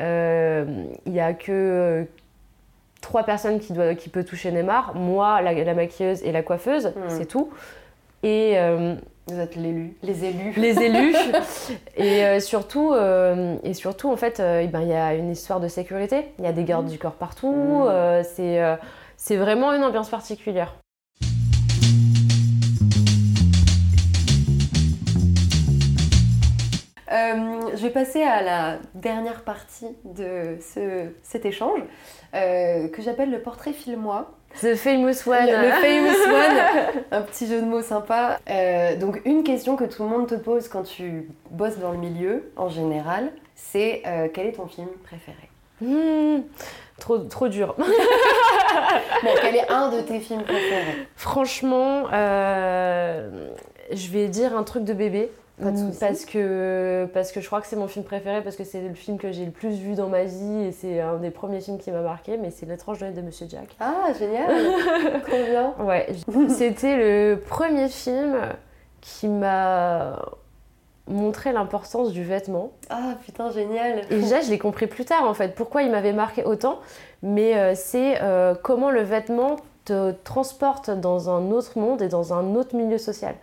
[0.00, 0.64] Euh,
[1.06, 2.04] Il y a que euh,
[3.00, 4.94] trois personnes qui, doivent, qui peuvent toucher Neymar.
[4.94, 7.08] Moi, la, la maquilleuse et la coiffeuse, Mm.
[7.08, 7.50] c'est tout.
[8.22, 8.94] Et euh,
[9.28, 10.52] Vous êtes l'élu, les élus.
[10.56, 11.14] les élus
[11.96, 15.30] et euh, surtout euh, et surtout en fait euh, eh ben, il y a une
[15.30, 18.76] histoire de sécurité il y a des gardes du corps partout euh, c'est euh,
[19.16, 20.76] c'est vraiment une ambiance particulière
[27.10, 31.80] je vais passer à la dernière partie de ce, cet échange
[32.34, 34.32] euh, que j'appelle le portrait filmois.
[34.60, 38.38] The Famous One Le, le famous one, un petit jeu de mots sympa.
[38.48, 41.98] Euh, donc une question que tout le monde te pose quand tu bosses dans le
[41.98, 45.50] milieu, en général, c'est euh, quel est ton film préféré?
[45.82, 46.40] Hmm,
[46.98, 51.06] trop trop dur Bon, quel est un de tes films préférés?
[51.16, 53.50] Franchement euh,
[53.92, 55.30] je vais dire un truc de bébé.
[55.58, 58.94] Parce que parce que je crois que c'est mon film préféré parce que c'est le
[58.94, 61.78] film que j'ai le plus vu dans ma vie et c'est un des premiers films
[61.78, 64.48] qui m'a marqué mais c'est l'étrange Noël de Monsieur Jack Ah, génial
[65.26, 66.08] Trop bien Ouais,
[66.50, 68.36] c'était le premier film
[69.00, 70.18] qui m'a
[71.08, 72.72] montré l'importance du vêtement.
[72.90, 76.12] Ah, putain, génial Et déjà, je l'ai compris plus tard en fait, pourquoi il m'avait
[76.12, 76.80] marqué autant.
[77.22, 82.32] Mais euh, c'est euh, comment le vêtement te transporte dans un autre monde et dans
[82.34, 83.36] un autre milieu social.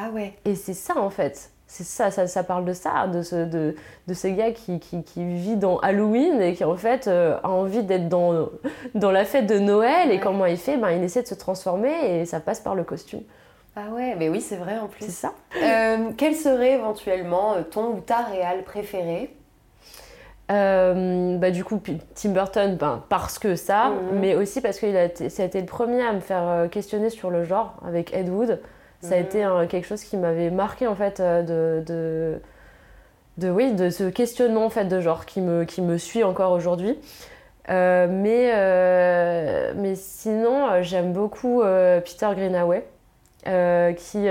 [0.00, 1.50] Ah ouais Et c'est ça en fait.
[1.70, 3.74] C'est ça, ça, ça parle de ça, de ce, de,
[4.06, 7.50] de ce gars qui, qui, qui vit dans Halloween et qui en fait euh, a
[7.50, 8.48] envie d'être dans,
[8.94, 10.08] dans la fête de Noël.
[10.08, 10.14] Ouais.
[10.14, 12.84] Et comment il fait ben, Il essaie de se transformer et ça passe par le
[12.84, 13.20] costume.
[13.76, 15.04] Ah ouais, mais oui, c'est vrai en plus.
[15.04, 15.34] C'est ça.
[15.62, 19.34] Euh, quel serait éventuellement euh, ton ou ta réal préférée?
[20.50, 21.78] Euh, bah, du coup,
[22.14, 24.18] Tim Burton, ben, parce que ça, Mhm.
[24.20, 27.10] mais aussi parce qu'il a été, ça a été le premier à me faire questionner
[27.10, 28.58] sur le genre avec Ed Wood.
[29.00, 32.40] Ça a été euh, quelque chose qui m'avait marqué en fait euh, de, de,
[33.38, 36.52] de, oui, de ce questionnement en fait de genre qui me, qui me suit encore
[36.52, 36.98] aujourd'hui.
[37.70, 42.84] Euh, mais, euh, mais sinon, j'aime beaucoup euh, Peter Greenaway,
[43.94, 44.26] qui,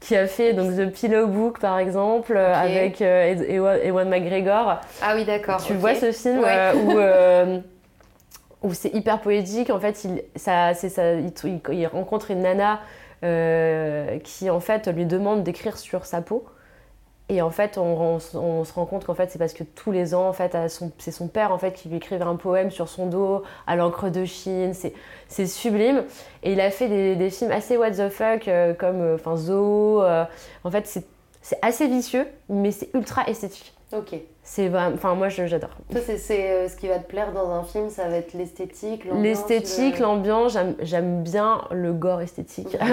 [0.00, 4.80] qui a fait donc The Pillow Book par exemple avec Ewan Ewan McGregor.
[5.02, 5.62] Ah oui, d'accord.
[5.62, 6.72] Tu vois ce film Ouais.
[6.74, 7.58] où,
[8.68, 9.70] où c'est hyper poétique.
[9.70, 12.80] En fait, il, ça, ça, il, il- il rencontre une nana
[13.24, 16.44] euh, qui en fait lui demande d'écrire sur sa peau.
[17.30, 20.28] Et en fait, on, se rend compte qu'en fait, c'est parce que tous les ans,
[20.28, 20.56] en fait,
[20.96, 24.08] c'est son père en fait qui lui écrivait un poème sur son dos à l'encre
[24.08, 24.72] de Chine.
[24.72, 26.04] C'est, sublime.
[26.42, 30.02] Et il a fait des, films assez what the fuck, euh, comme euh, enfin Zoo.
[30.02, 33.77] en fait, c'est assez vicieux, mais c'est ultra esthétique.
[33.90, 34.14] Ok.
[34.42, 35.70] C'est enfin moi, j'adore.
[35.90, 39.04] Toi, c'est- euh, ce qui va te plaire dans un film, ça va être l'esthétique,
[39.06, 39.22] l'ambiance.
[39.24, 42.76] L'esthétique, le- l'ambiance, j'aime, bien le gore esthétique.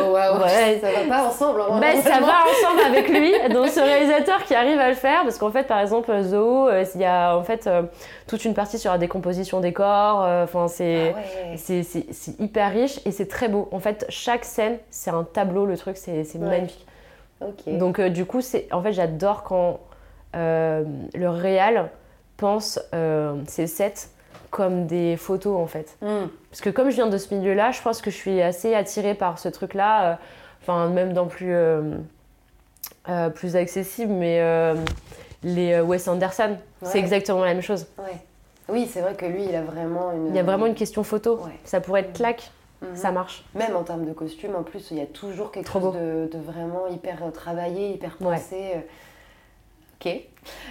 [0.00, 0.78] Oh, waouh, Ouais.
[0.80, 1.60] ça va pas ensemble.
[1.60, 5.22] hein, Ben, ça va ensemble avec lui, donc ce réalisateur qui arrive à le faire,
[5.24, 7.82] parce qu'en fait, par exemple, Zoo, euh, il y a en fait euh,
[8.26, 10.24] toute une partie sur la décomposition des corps.
[10.24, 11.18] euh, Enfin, c'est, Ah
[11.50, 11.56] ouais.
[11.58, 13.68] c'est, c'est- hyper riche et c'est très beau.
[13.72, 15.66] En fait, chaque scène, c'est un tableau.
[15.66, 16.38] Le truc, c'est, Ouais.
[16.48, 16.86] magnifique.
[17.40, 17.76] Ok.
[17.78, 19.76] Donc, euh, du coup, c'est, en fait, j'adore quand euh,
[20.34, 21.90] le réal
[22.36, 24.08] pense euh, ses sets
[24.50, 25.96] comme des photos, en fait.
[26.00, 26.26] Hmm.
[26.50, 29.14] Parce que comme je viens de ce milieu-là, je pense que je suis assez attirée
[29.14, 30.12] par ce truc-là.
[30.12, 30.14] euh,
[30.62, 31.96] Enfin, même dans plus, euh,
[33.08, 34.74] euh, plus accessible, mais euh,
[35.42, 37.86] les euh, Wes Anderson, c'est exactement la même chose.
[37.98, 38.16] Ouais.
[38.70, 40.28] Oui, c'est vrai que lui, il a vraiment une.
[40.28, 41.36] Il y a vraiment une question photo.
[41.44, 41.50] Ouais.
[41.64, 42.96] Ça pourrait être claque, Mhm.
[42.96, 43.44] ça marche.
[43.54, 46.30] Même en termes de costume, en plus, il y a toujours quelque Trop chose de,
[46.32, 48.56] de vraiment hyper euh, travaillé, hyper pensé.
[48.76, 48.78] euh.
[50.04, 50.12] Ok.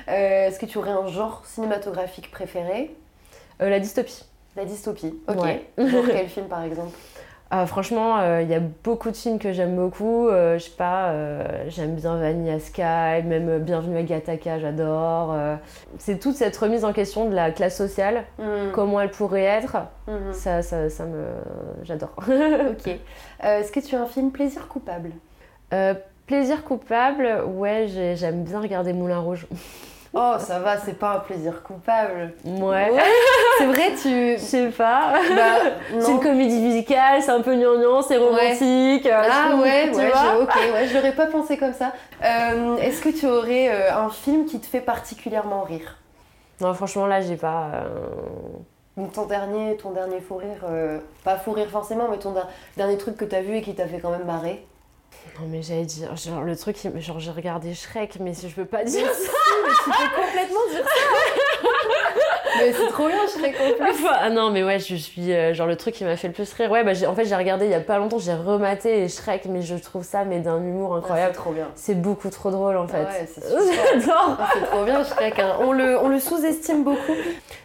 [0.08, 2.96] Euh, Est-ce que tu aurais un genre cinématographique préféré?
[3.62, 4.26] Euh, la dystopie.
[4.56, 5.14] La dystopie.
[5.28, 5.42] Ok.
[5.44, 5.66] Ouais.
[5.78, 6.96] Genre quel film par exemple?
[7.56, 10.28] Ah, franchement, euh, il y a beaucoup de films que j'aime beaucoup.
[10.28, 15.36] Euh, je sais pas, euh, j'aime bien Vanilla Sky, même Bienvenue à Gattaca, j'adore.
[16.00, 18.72] C'est toute cette remise en question de la classe sociale, Hmm.
[18.74, 19.78] comment elle pourrait être.
[20.08, 20.34] Mhm.
[20.34, 21.26] Ça, ça, ça me.
[21.84, 22.14] J'adore.
[22.18, 22.92] Ok.
[23.44, 25.12] Est-ce que tu as un film plaisir coupable?
[26.28, 29.48] Plaisir coupable, ouais, j'ai- j'aime bien regarder Moulin Rouge.
[30.16, 32.34] Oh, ça va, c'est pas un plaisir coupable.
[32.46, 32.92] Ouais.
[33.58, 34.34] C'est vrai, tu.
[34.34, 35.14] Je sais pas.
[35.36, 39.08] Bah, C'est une comédie musicale, c'est un peu gnangnan, c'est romantique.
[39.08, 41.94] euh, Ah ouais, tu ouais, vois ok, ouais, je l'aurais pas pensé comme ça.
[42.24, 45.98] Euh, Est-ce que tu aurais euh, un film qui te fait particulièrement rire?
[46.62, 47.70] Non, franchement, là, j'ai pas.
[48.98, 50.64] euh, ton dernier, ton dernier fou rire,
[51.24, 53.88] pas fou rire forcément, mais ton der- dernier truc que t'as vu et qui t'a
[53.88, 54.64] fait quand même marrer?
[55.40, 58.66] Non, mais j'allais dire, genre, le truc, genre, j'ai regardé Shrek, mais si je peux
[58.66, 59.32] pas dire ça.
[59.84, 62.20] tu peux complètement dire ça
[62.58, 63.54] Mais c'est trop bien, je serais.
[63.82, 65.34] Enfin, ah non, mais ouais, je suis.
[65.34, 66.70] euh, genre, le truc qui m'a fait le plus rire.
[66.72, 69.62] Ouais, bah, en fait, j'ai regardé il y a pas longtemps, j'ai rematé Shrek, mais
[69.62, 71.34] je trouve ça, mais d'un humour C'est incroyable.
[71.36, 71.68] trop bien.
[71.76, 73.00] C'est beaucoup trop drôle, en fait.
[73.04, 73.42] Ouais, c'est.
[74.02, 74.38] J'adore.
[74.40, 75.40] Ah, c'est trop bien, Shrek.
[75.40, 75.54] hein.
[75.62, 77.14] On le, on le sous-estime beaucoup.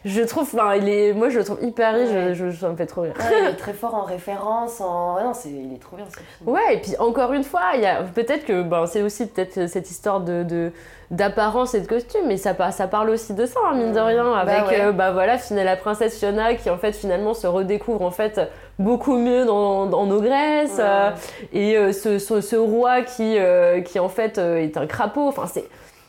[0.05, 2.35] Je trouve, enfin, il est, moi je le trouve hyper riche, Ouais.
[2.35, 3.15] je, je- ça me fait trop rire.
[3.19, 5.17] Ouais, il est très fort en référence, en.
[5.19, 6.49] Ah non, c'est, il est trop bien ce film.
[6.51, 9.67] Ouais, et puis encore une fois, il y a peut-être que ben, c'est aussi peut-être
[9.69, 10.73] cette histoire de, de-
[11.11, 13.99] d'apparence et de costume, mais ça, pa- ça parle aussi de ça, hein, mine de
[14.01, 14.03] Mmh.
[14.03, 14.81] rien, Bah avec ouais.
[14.83, 18.41] euh, bah voilà, finalement, la princesse Fiona qui en fait finalement se redécouvre en fait
[18.79, 20.85] beaucoup mieux dans, dans Ogresse, Ouais.
[20.85, 21.11] euh,
[21.53, 25.47] et euh, ce, ce- ce roi qui, euh, qui en fait est un crapaud, enfin
[25.47, 25.65] c'est...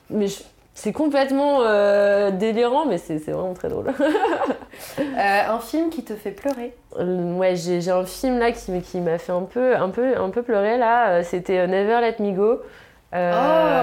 [0.10, 0.44] Mais je-
[0.74, 3.88] c'est complètement euh, délirant, mais c'est, vraiment très drôle.
[5.00, 6.74] Euh, un film qui te fait pleurer.
[7.00, 10.16] Euh, ouais, j'ai, j'ai un film là qui, qui m'a fait un peu, un, peu,
[10.18, 11.22] un peu pleurer là.
[11.24, 12.62] C'était Never Let Me Go.
[13.14, 13.38] Euh, Oh,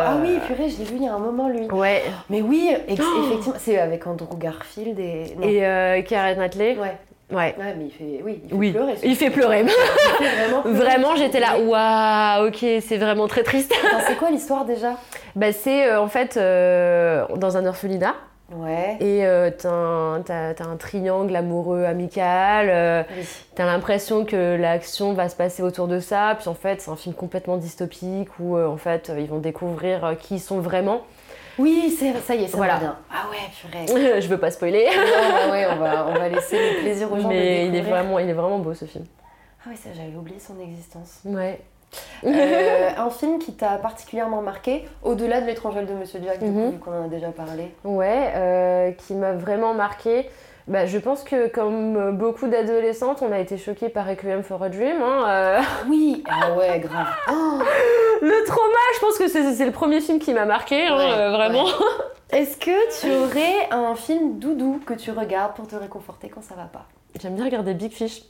[0.09, 1.67] ah oui, purée, je l'ai vu il y a un moment lui.
[1.71, 2.03] Ouais.
[2.31, 5.35] Mais oui, ex- effectivement, c'est avec Andrew Garfield et.
[5.37, 5.43] non.
[5.49, 6.77] Et euh, Karen Knightley.
[6.79, 6.97] Ouais,
[7.33, 7.57] Ouais.
[7.59, 8.71] ouais, mais il fait, oui, il fait Oui.
[8.73, 8.95] pleurer.
[9.03, 9.63] Il fait pleurer.
[9.63, 10.77] Il fait vraiment pleurer.
[10.79, 11.59] Vraiment, j'étais là.
[11.59, 13.75] Waouh, ok, c'est vraiment très triste.
[14.07, 14.93] C'est quoi l'histoire déjà?
[15.35, 18.15] Bah, c'est euh, en fait dans un orphelinat.
[18.53, 18.97] Ouais.
[19.01, 19.69] Et euh, t'as,
[20.65, 22.69] un, triangle amoureux amical.
[22.71, 23.27] euh, Oui.
[23.57, 26.97] T'as l'impression que l'action va se passer autour de ça, puis en fait c'est un
[26.97, 31.03] film complètement dystopique où euh, en fait euh, ils vont découvrir qui ils sont vraiment.
[31.59, 32.75] Oui, ça y est, ça Voilà.
[32.75, 32.99] va bien.
[33.11, 34.21] Ah ouais, purée.
[34.21, 35.03] Je veux pas spoiler, Non,
[35.49, 38.19] bah ouais, on va, on va laisser le plaisir aux gens mais il est vraiment,
[38.19, 39.07] il est vraiment beau ce film.
[39.65, 41.21] Ah ouais, ça j'avais oublié son existence.
[41.25, 41.61] Ouais.
[42.25, 46.59] Euh, un film qui t'a particulièrement marqué, au-delà de l'étranger de Monsieur Jack, du coup,
[46.59, 46.71] Mhm.
[46.73, 47.75] vu qu'on en a déjà parlé.
[47.85, 50.29] Ouais, euh, qui m'a vraiment marqué.
[50.69, 54.69] Bah, je pense que comme beaucoup d'adolescentes, on a été choqués par Requiem for a
[54.69, 55.01] Dream.
[55.01, 55.61] hein, euh.
[55.89, 57.07] Oui, ah ouais, grave.
[57.31, 57.59] Oh,
[58.21, 61.31] Le trauma, je pense que c'est le premier film qui m'a marqué, hein, Ouais, euh,
[61.31, 61.67] vraiment.
[62.33, 66.57] Est-ce que tu aurais un film doudou que tu regardes pour te réconforter quand ça
[66.57, 66.87] va pas?
[67.23, 68.23] J'aime bien regarder Big Fish.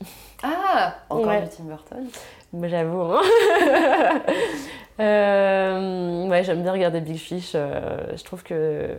[0.43, 1.41] Ah Encore Ouais.
[1.41, 2.07] du Tim Burton.
[2.57, 3.03] Moi, j'avoue.
[3.03, 3.21] hein.
[4.99, 7.53] Euh, ouais, j'aime bien regarder Big Fish.
[7.55, 8.97] euh, je trouve que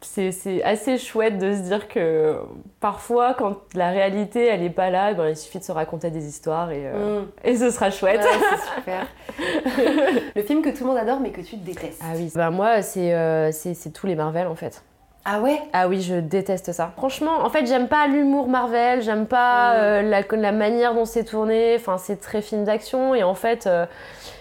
[0.00, 2.38] c'est assez chouette de se dire que
[2.78, 6.28] parfois, quand la réalité elle est pas là, ben, il suffit de se raconter des
[6.28, 7.26] histoires et, euh, mm.
[7.42, 8.20] et ce sera chouette.
[8.22, 9.06] c'est super.
[10.36, 12.00] le film que tout le monde adore mais que tu détestes.
[12.00, 14.84] Ah oui, ben, moi euh, c'est c'est tous les Marvel en fait.
[15.24, 15.58] Ah ouais?
[15.72, 16.92] Ah oui, je déteste ça.
[16.96, 19.76] Franchement, en fait, j'aime pas l'humour Marvel, j'aime pas mm.
[19.76, 21.76] euh, la, la, manière dont c'est tourné.
[21.76, 23.68] Enfin, c'est très film d'action et en fait,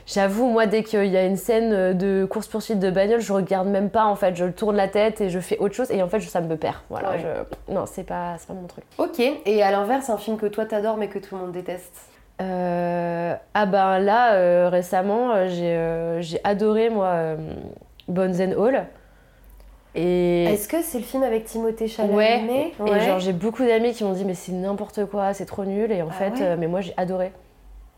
[0.06, 3.68] J'avoue, moi, dès qu'il y a une scène euh, de course-poursuite de bagnole, je regarde
[3.68, 4.36] même pas, en fait.
[4.36, 5.92] Je tourne la tête et je fais autre chose.
[5.92, 6.76] Et en fait, ça me perd.
[6.90, 7.14] Voilà,
[7.70, 8.84] Non, c'est pas, pas mon truc.
[8.98, 9.20] Ok.
[9.20, 12.10] Et à l'inverse, un film que toi t'adores mais que tout le monde déteste?
[12.42, 13.36] Euh...
[13.54, 17.36] Ah ben là, euh, récemment, euh, j'ai adoré, moi,
[18.08, 18.86] Bones and Hall.
[19.96, 20.46] Et...
[20.46, 22.98] Est-ce que c'est le film avec Timothée Chalamet ouais.
[22.98, 25.92] Et genre j'ai beaucoup d'amis qui m'ont dit mais c'est n'importe quoi, c'est trop nul
[25.92, 27.32] et en ah fait mais moi j'ai adoré.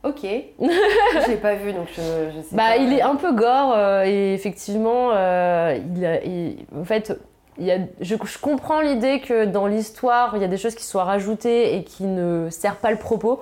[0.06, 0.22] Ok.
[0.60, 2.02] je l'ai pas vu donc je,
[2.36, 7.20] je sais bah, Il est un peu gore euh, et effectivement, euh, il, en fait,
[7.58, 10.76] il y a, je, je, comprends l'idée que dans l'histoire, il y a des choses
[10.76, 13.42] qui soient rajoutées et qui ne servent pas le propos.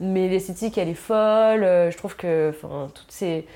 [0.00, 1.64] Mais l'esthétique, elle est folle.
[1.64, 2.52] Euh, je trouve que
[2.94, 3.46] toutes ces,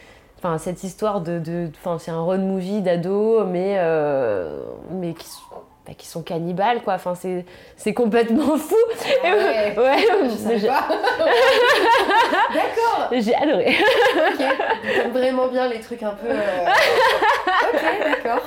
[0.47, 1.38] enfin, cette histoire de.
[1.38, 3.78] de c'est un road movie d'ado, mais,
[4.90, 5.28] mais qui
[5.86, 6.94] bah, qui sont cannibales quoi.
[6.94, 7.14] Enfin
[7.76, 8.74] c'est complètement fou.
[9.22, 10.07] Ah ouais, ouais.
[12.55, 13.09] D'accord.
[13.12, 13.76] J'ai adoré.
[14.16, 14.44] Ok.
[14.94, 16.66] J'aime vraiment bien les trucs un peu euh,
[17.72, 18.42] ok d'accord.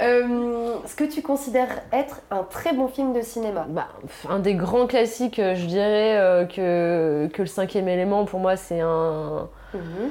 [0.00, 3.66] Euh, ce que tu considères être un très bon film de cinéma.
[3.68, 3.88] Bah,
[4.28, 8.80] un des grands classiques je dirais euh, que, que le cinquième élément pour moi c'est
[8.80, 10.10] un mhm.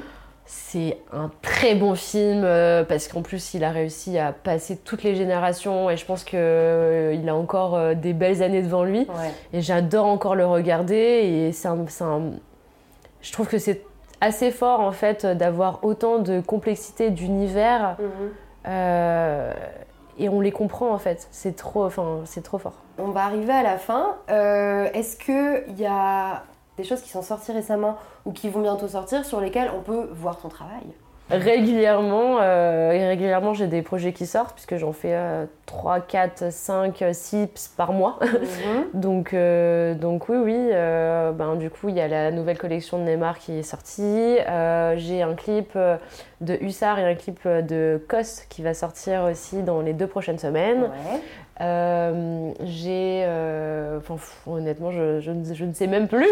[0.52, 5.04] C'est un très bon film euh, parce qu'en plus il a réussi à passer toutes
[5.04, 9.06] les générations et je pense qu'il euh, a encore euh, des belles années devant lui.
[9.52, 11.68] Et j'adore encore le regarder et c'est
[13.22, 13.84] je trouve que c'est
[14.20, 18.72] assez fort en fait d'avoir autant de complexité d'univers mhm.
[20.18, 21.28] et on les comprend en fait.
[21.30, 22.74] C'est trop, enfin, c'est trop fort.
[22.98, 24.16] On va arriver à la fin.
[24.28, 26.42] Est-ce qu'il y a
[26.80, 30.08] des choses qui sont sorties récemment ou qui vont bientôt sortir sur lesquelles on peut
[30.12, 30.82] voir ton travail
[31.30, 35.16] Régulièrement, euh, régulièrement j'ai des projets qui sortent puisque j'en fais
[35.66, 38.18] 3, 4, 5, 6 par mois.
[38.40, 39.00] Mhm.
[39.00, 40.56] donc, euh, donc oui, oui.
[40.72, 44.36] Euh, ben, du coup, il y a la nouvelle collection de Neymar qui est sortie.
[44.96, 45.78] j'ai un clip
[46.40, 50.38] de Hussard et un clip de Kos qui va sortir aussi dans les deux prochaines
[50.38, 50.90] semaines.
[51.60, 53.24] Euh, j'ai.
[53.26, 54.00] Euh,
[54.46, 56.26] honnêtement, je, je, ne, je, ne, sais même plus.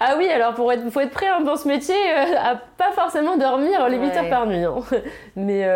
[0.00, 2.90] ah oui, alors pour être, faut être prêt hein, dans ce métier euh, à pas
[2.92, 4.64] forcément dormir les 8 heures par nuit.
[4.64, 4.80] Hein.
[5.36, 5.68] Mais,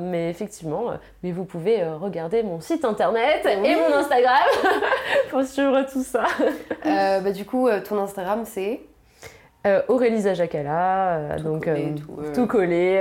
[0.00, 4.36] mais effectivement, mais vous pouvez regarder mon site internet et mon Instagram
[5.30, 6.24] pour suivre tout ça.
[6.84, 8.80] bah, du coup, ton Instagram c'est
[9.66, 11.90] euh, Aurélie Zajakala, euh, donc euh,
[12.34, 12.98] tout, collé,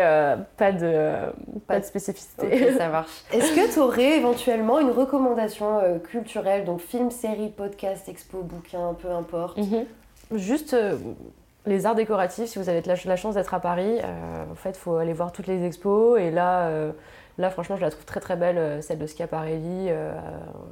[0.58, 1.32] pas, de,
[1.68, 2.74] pas, de spécificité.
[2.74, 3.12] ça marche.
[3.34, 9.10] Est-ce que tu aurais éventuellement une recommandation culturelle, donc film, série, podcast, expo, bouquin, peu
[9.10, 9.58] importe?
[9.58, 9.86] Mhm.
[10.38, 10.76] Juste
[11.66, 14.00] les arts décoratifs, si vous avez la, la chance d'être à Paris,
[14.52, 16.70] en fait, il faut aller voir toutes les expos et là
[17.40, 19.88] Là, franchement, je la trouve très très belle, euh, celle de Schiaparelli.
[19.88, 20.12] Euh,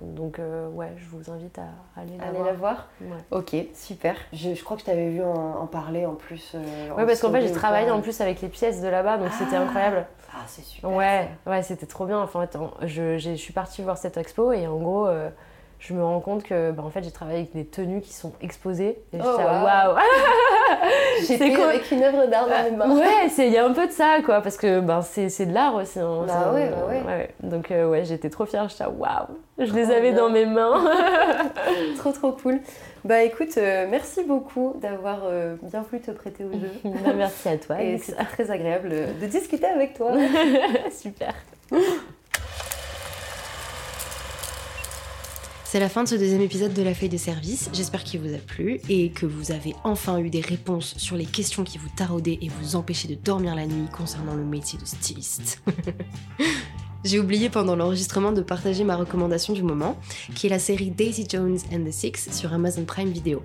[0.01, 1.61] donc, euh, ouais, je vous invite à,
[1.95, 2.89] aller la aller voir.
[2.99, 4.17] la voir Ok, super.
[4.33, 6.55] Je, crois que je t'avais vu en, parler en plus.
[6.55, 9.55] ouais, parce qu'en fait, j'ai travaillé en plus avec les pièces de là-bas, donc c'était
[9.55, 9.61] ah.
[9.61, 10.07] incroyable.
[10.33, 10.91] Ah, c'est super.
[10.91, 12.19] Ouais, ouais c'était trop bien.
[12.19, 12.45] Enfin,
[12.81, 15.07] je, je, suis partie voir cette expo et en gros
[15.79, 18.33] je me rends compte que bah, en fait j'ai travaillé avec des tenues qui sont
[18.41, 19.99] exposées et oh, waouh wow.
[21.27, 22.95] J'étais quoi avec une œuvre d'art dans les mains.
[22.95, 25.75] Ouais, il y a un peu de ça quoi parce que ben c'est de l'art
[25.75, 25.99] aussi.
[25.99, 27.01] Hein, bah, ouais, bah ouais.
[27.05, 29.27] ouais, Donc euh, ouais, j'étais trop fière, j'étais waouh,
[29.59, 30.91] je les avais dans mes mains.
[31.97, 32.59] trop trop cool.
[33.05, 36.71] Bah écoute, euh, merci beaucoup d'avoir euh, bien voulu te prêter au jeu.
[37.05, 37.81] Bah, merci à toi.
[37.81, 38.89] Et c'est très agréable
[39.21, 40.11] de discuter avec toi.
[40.91, 41.33] Super.
[45.69, 47.69] C'est la fin de ce deuxième épisode de la feuille de service.
[47.73, 51.25] J'espère qu'il vous a plu et que vous avez enfin eu des réponses sur les
[51.25, 54.85] questions qui vous taraudaient et vous empêchaient de dormir la nuit concernant le métier de
[54.85, 55.61] styliste.
[57.03, 59.99] J'ai oublié pendant l'enregistrement de partager ma recommandation du moment,
[60.35, 63.43] qui est la série Daisy Jones and the Six sur Amazon Prime Video.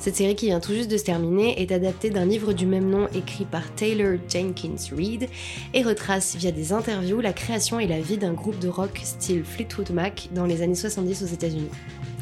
[0.00, 2.88] Cette série qui vient tout juste de se terminer est adaptée d'un livre du même
[2.88, 5.28] nom écrit par Taylor Jenkins Reid
[5.74, 9.44] et retrace via des interviews la création et la vie d'un groupe de rock style
[9.44, 11.68] Fleetwood Mac dans les années 70 aux États-Unis.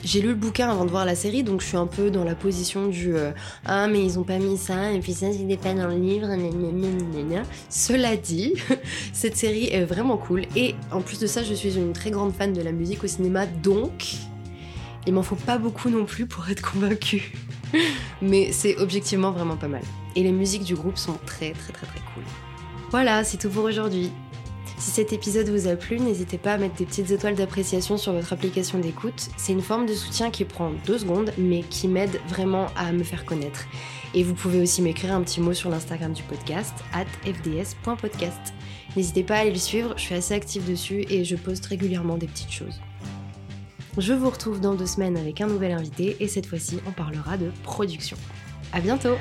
[0.02, 2.24] J'ai lu le bouquin avant de voir la série, donc je suis un peu dans
[2.24, 3.30] la position du euh,
[3.64, 6.26] Ah, mais ils ont pas mis ça, et puis ça, c'était pas dans le livre.
[7.68, 8.54] Cela dit,
[9.12, 12.32] cette série est vraiment cool, et en plus de ça, je suis une très grande
[12.32, 14.16] fan de la musique au cinéma, donc
[15.06, 17.32] il m'en faut pas beaucoup non plus pour être convaincue.
[18.22, 19.82] Mais c'est objectivement vraiment pas mal.
[20.16, 22.24] Et les musiques du groupe sont très très très très cool.
[22.90, 24.10] Voilà, c'est tout pour aujourd'hui.
[24.78, 28.12] Si cet épisode vous a plu, n'hésitez pas à mettre des petites étoiles d'appréciation sur
[28.12, 29.28] votre application d'écoute.
[29.36, 33.02] C'est une forme de soutien qui prend deux secondes, mais qui m'aide vraiment à me
[33.02, 33.66] faire connaître.
[34.14, 38.54] Et vous pouvez aussi m'écrire un petit mot sur l'Instagram du podcast, at fds.podcast.
[38.96, 42.16] N'hésitez pas à aller le suivre, je suis assez active dessus et je poste régulièrement
[42.16, 42.80] des petites choses.
[43.98, 47.36] Je vous retrouve dans deux semaines avec un nouvel invité et cette fois-ci on parlera
[47.36, 48.16] de production.
[48.72, 49.16] A bientôt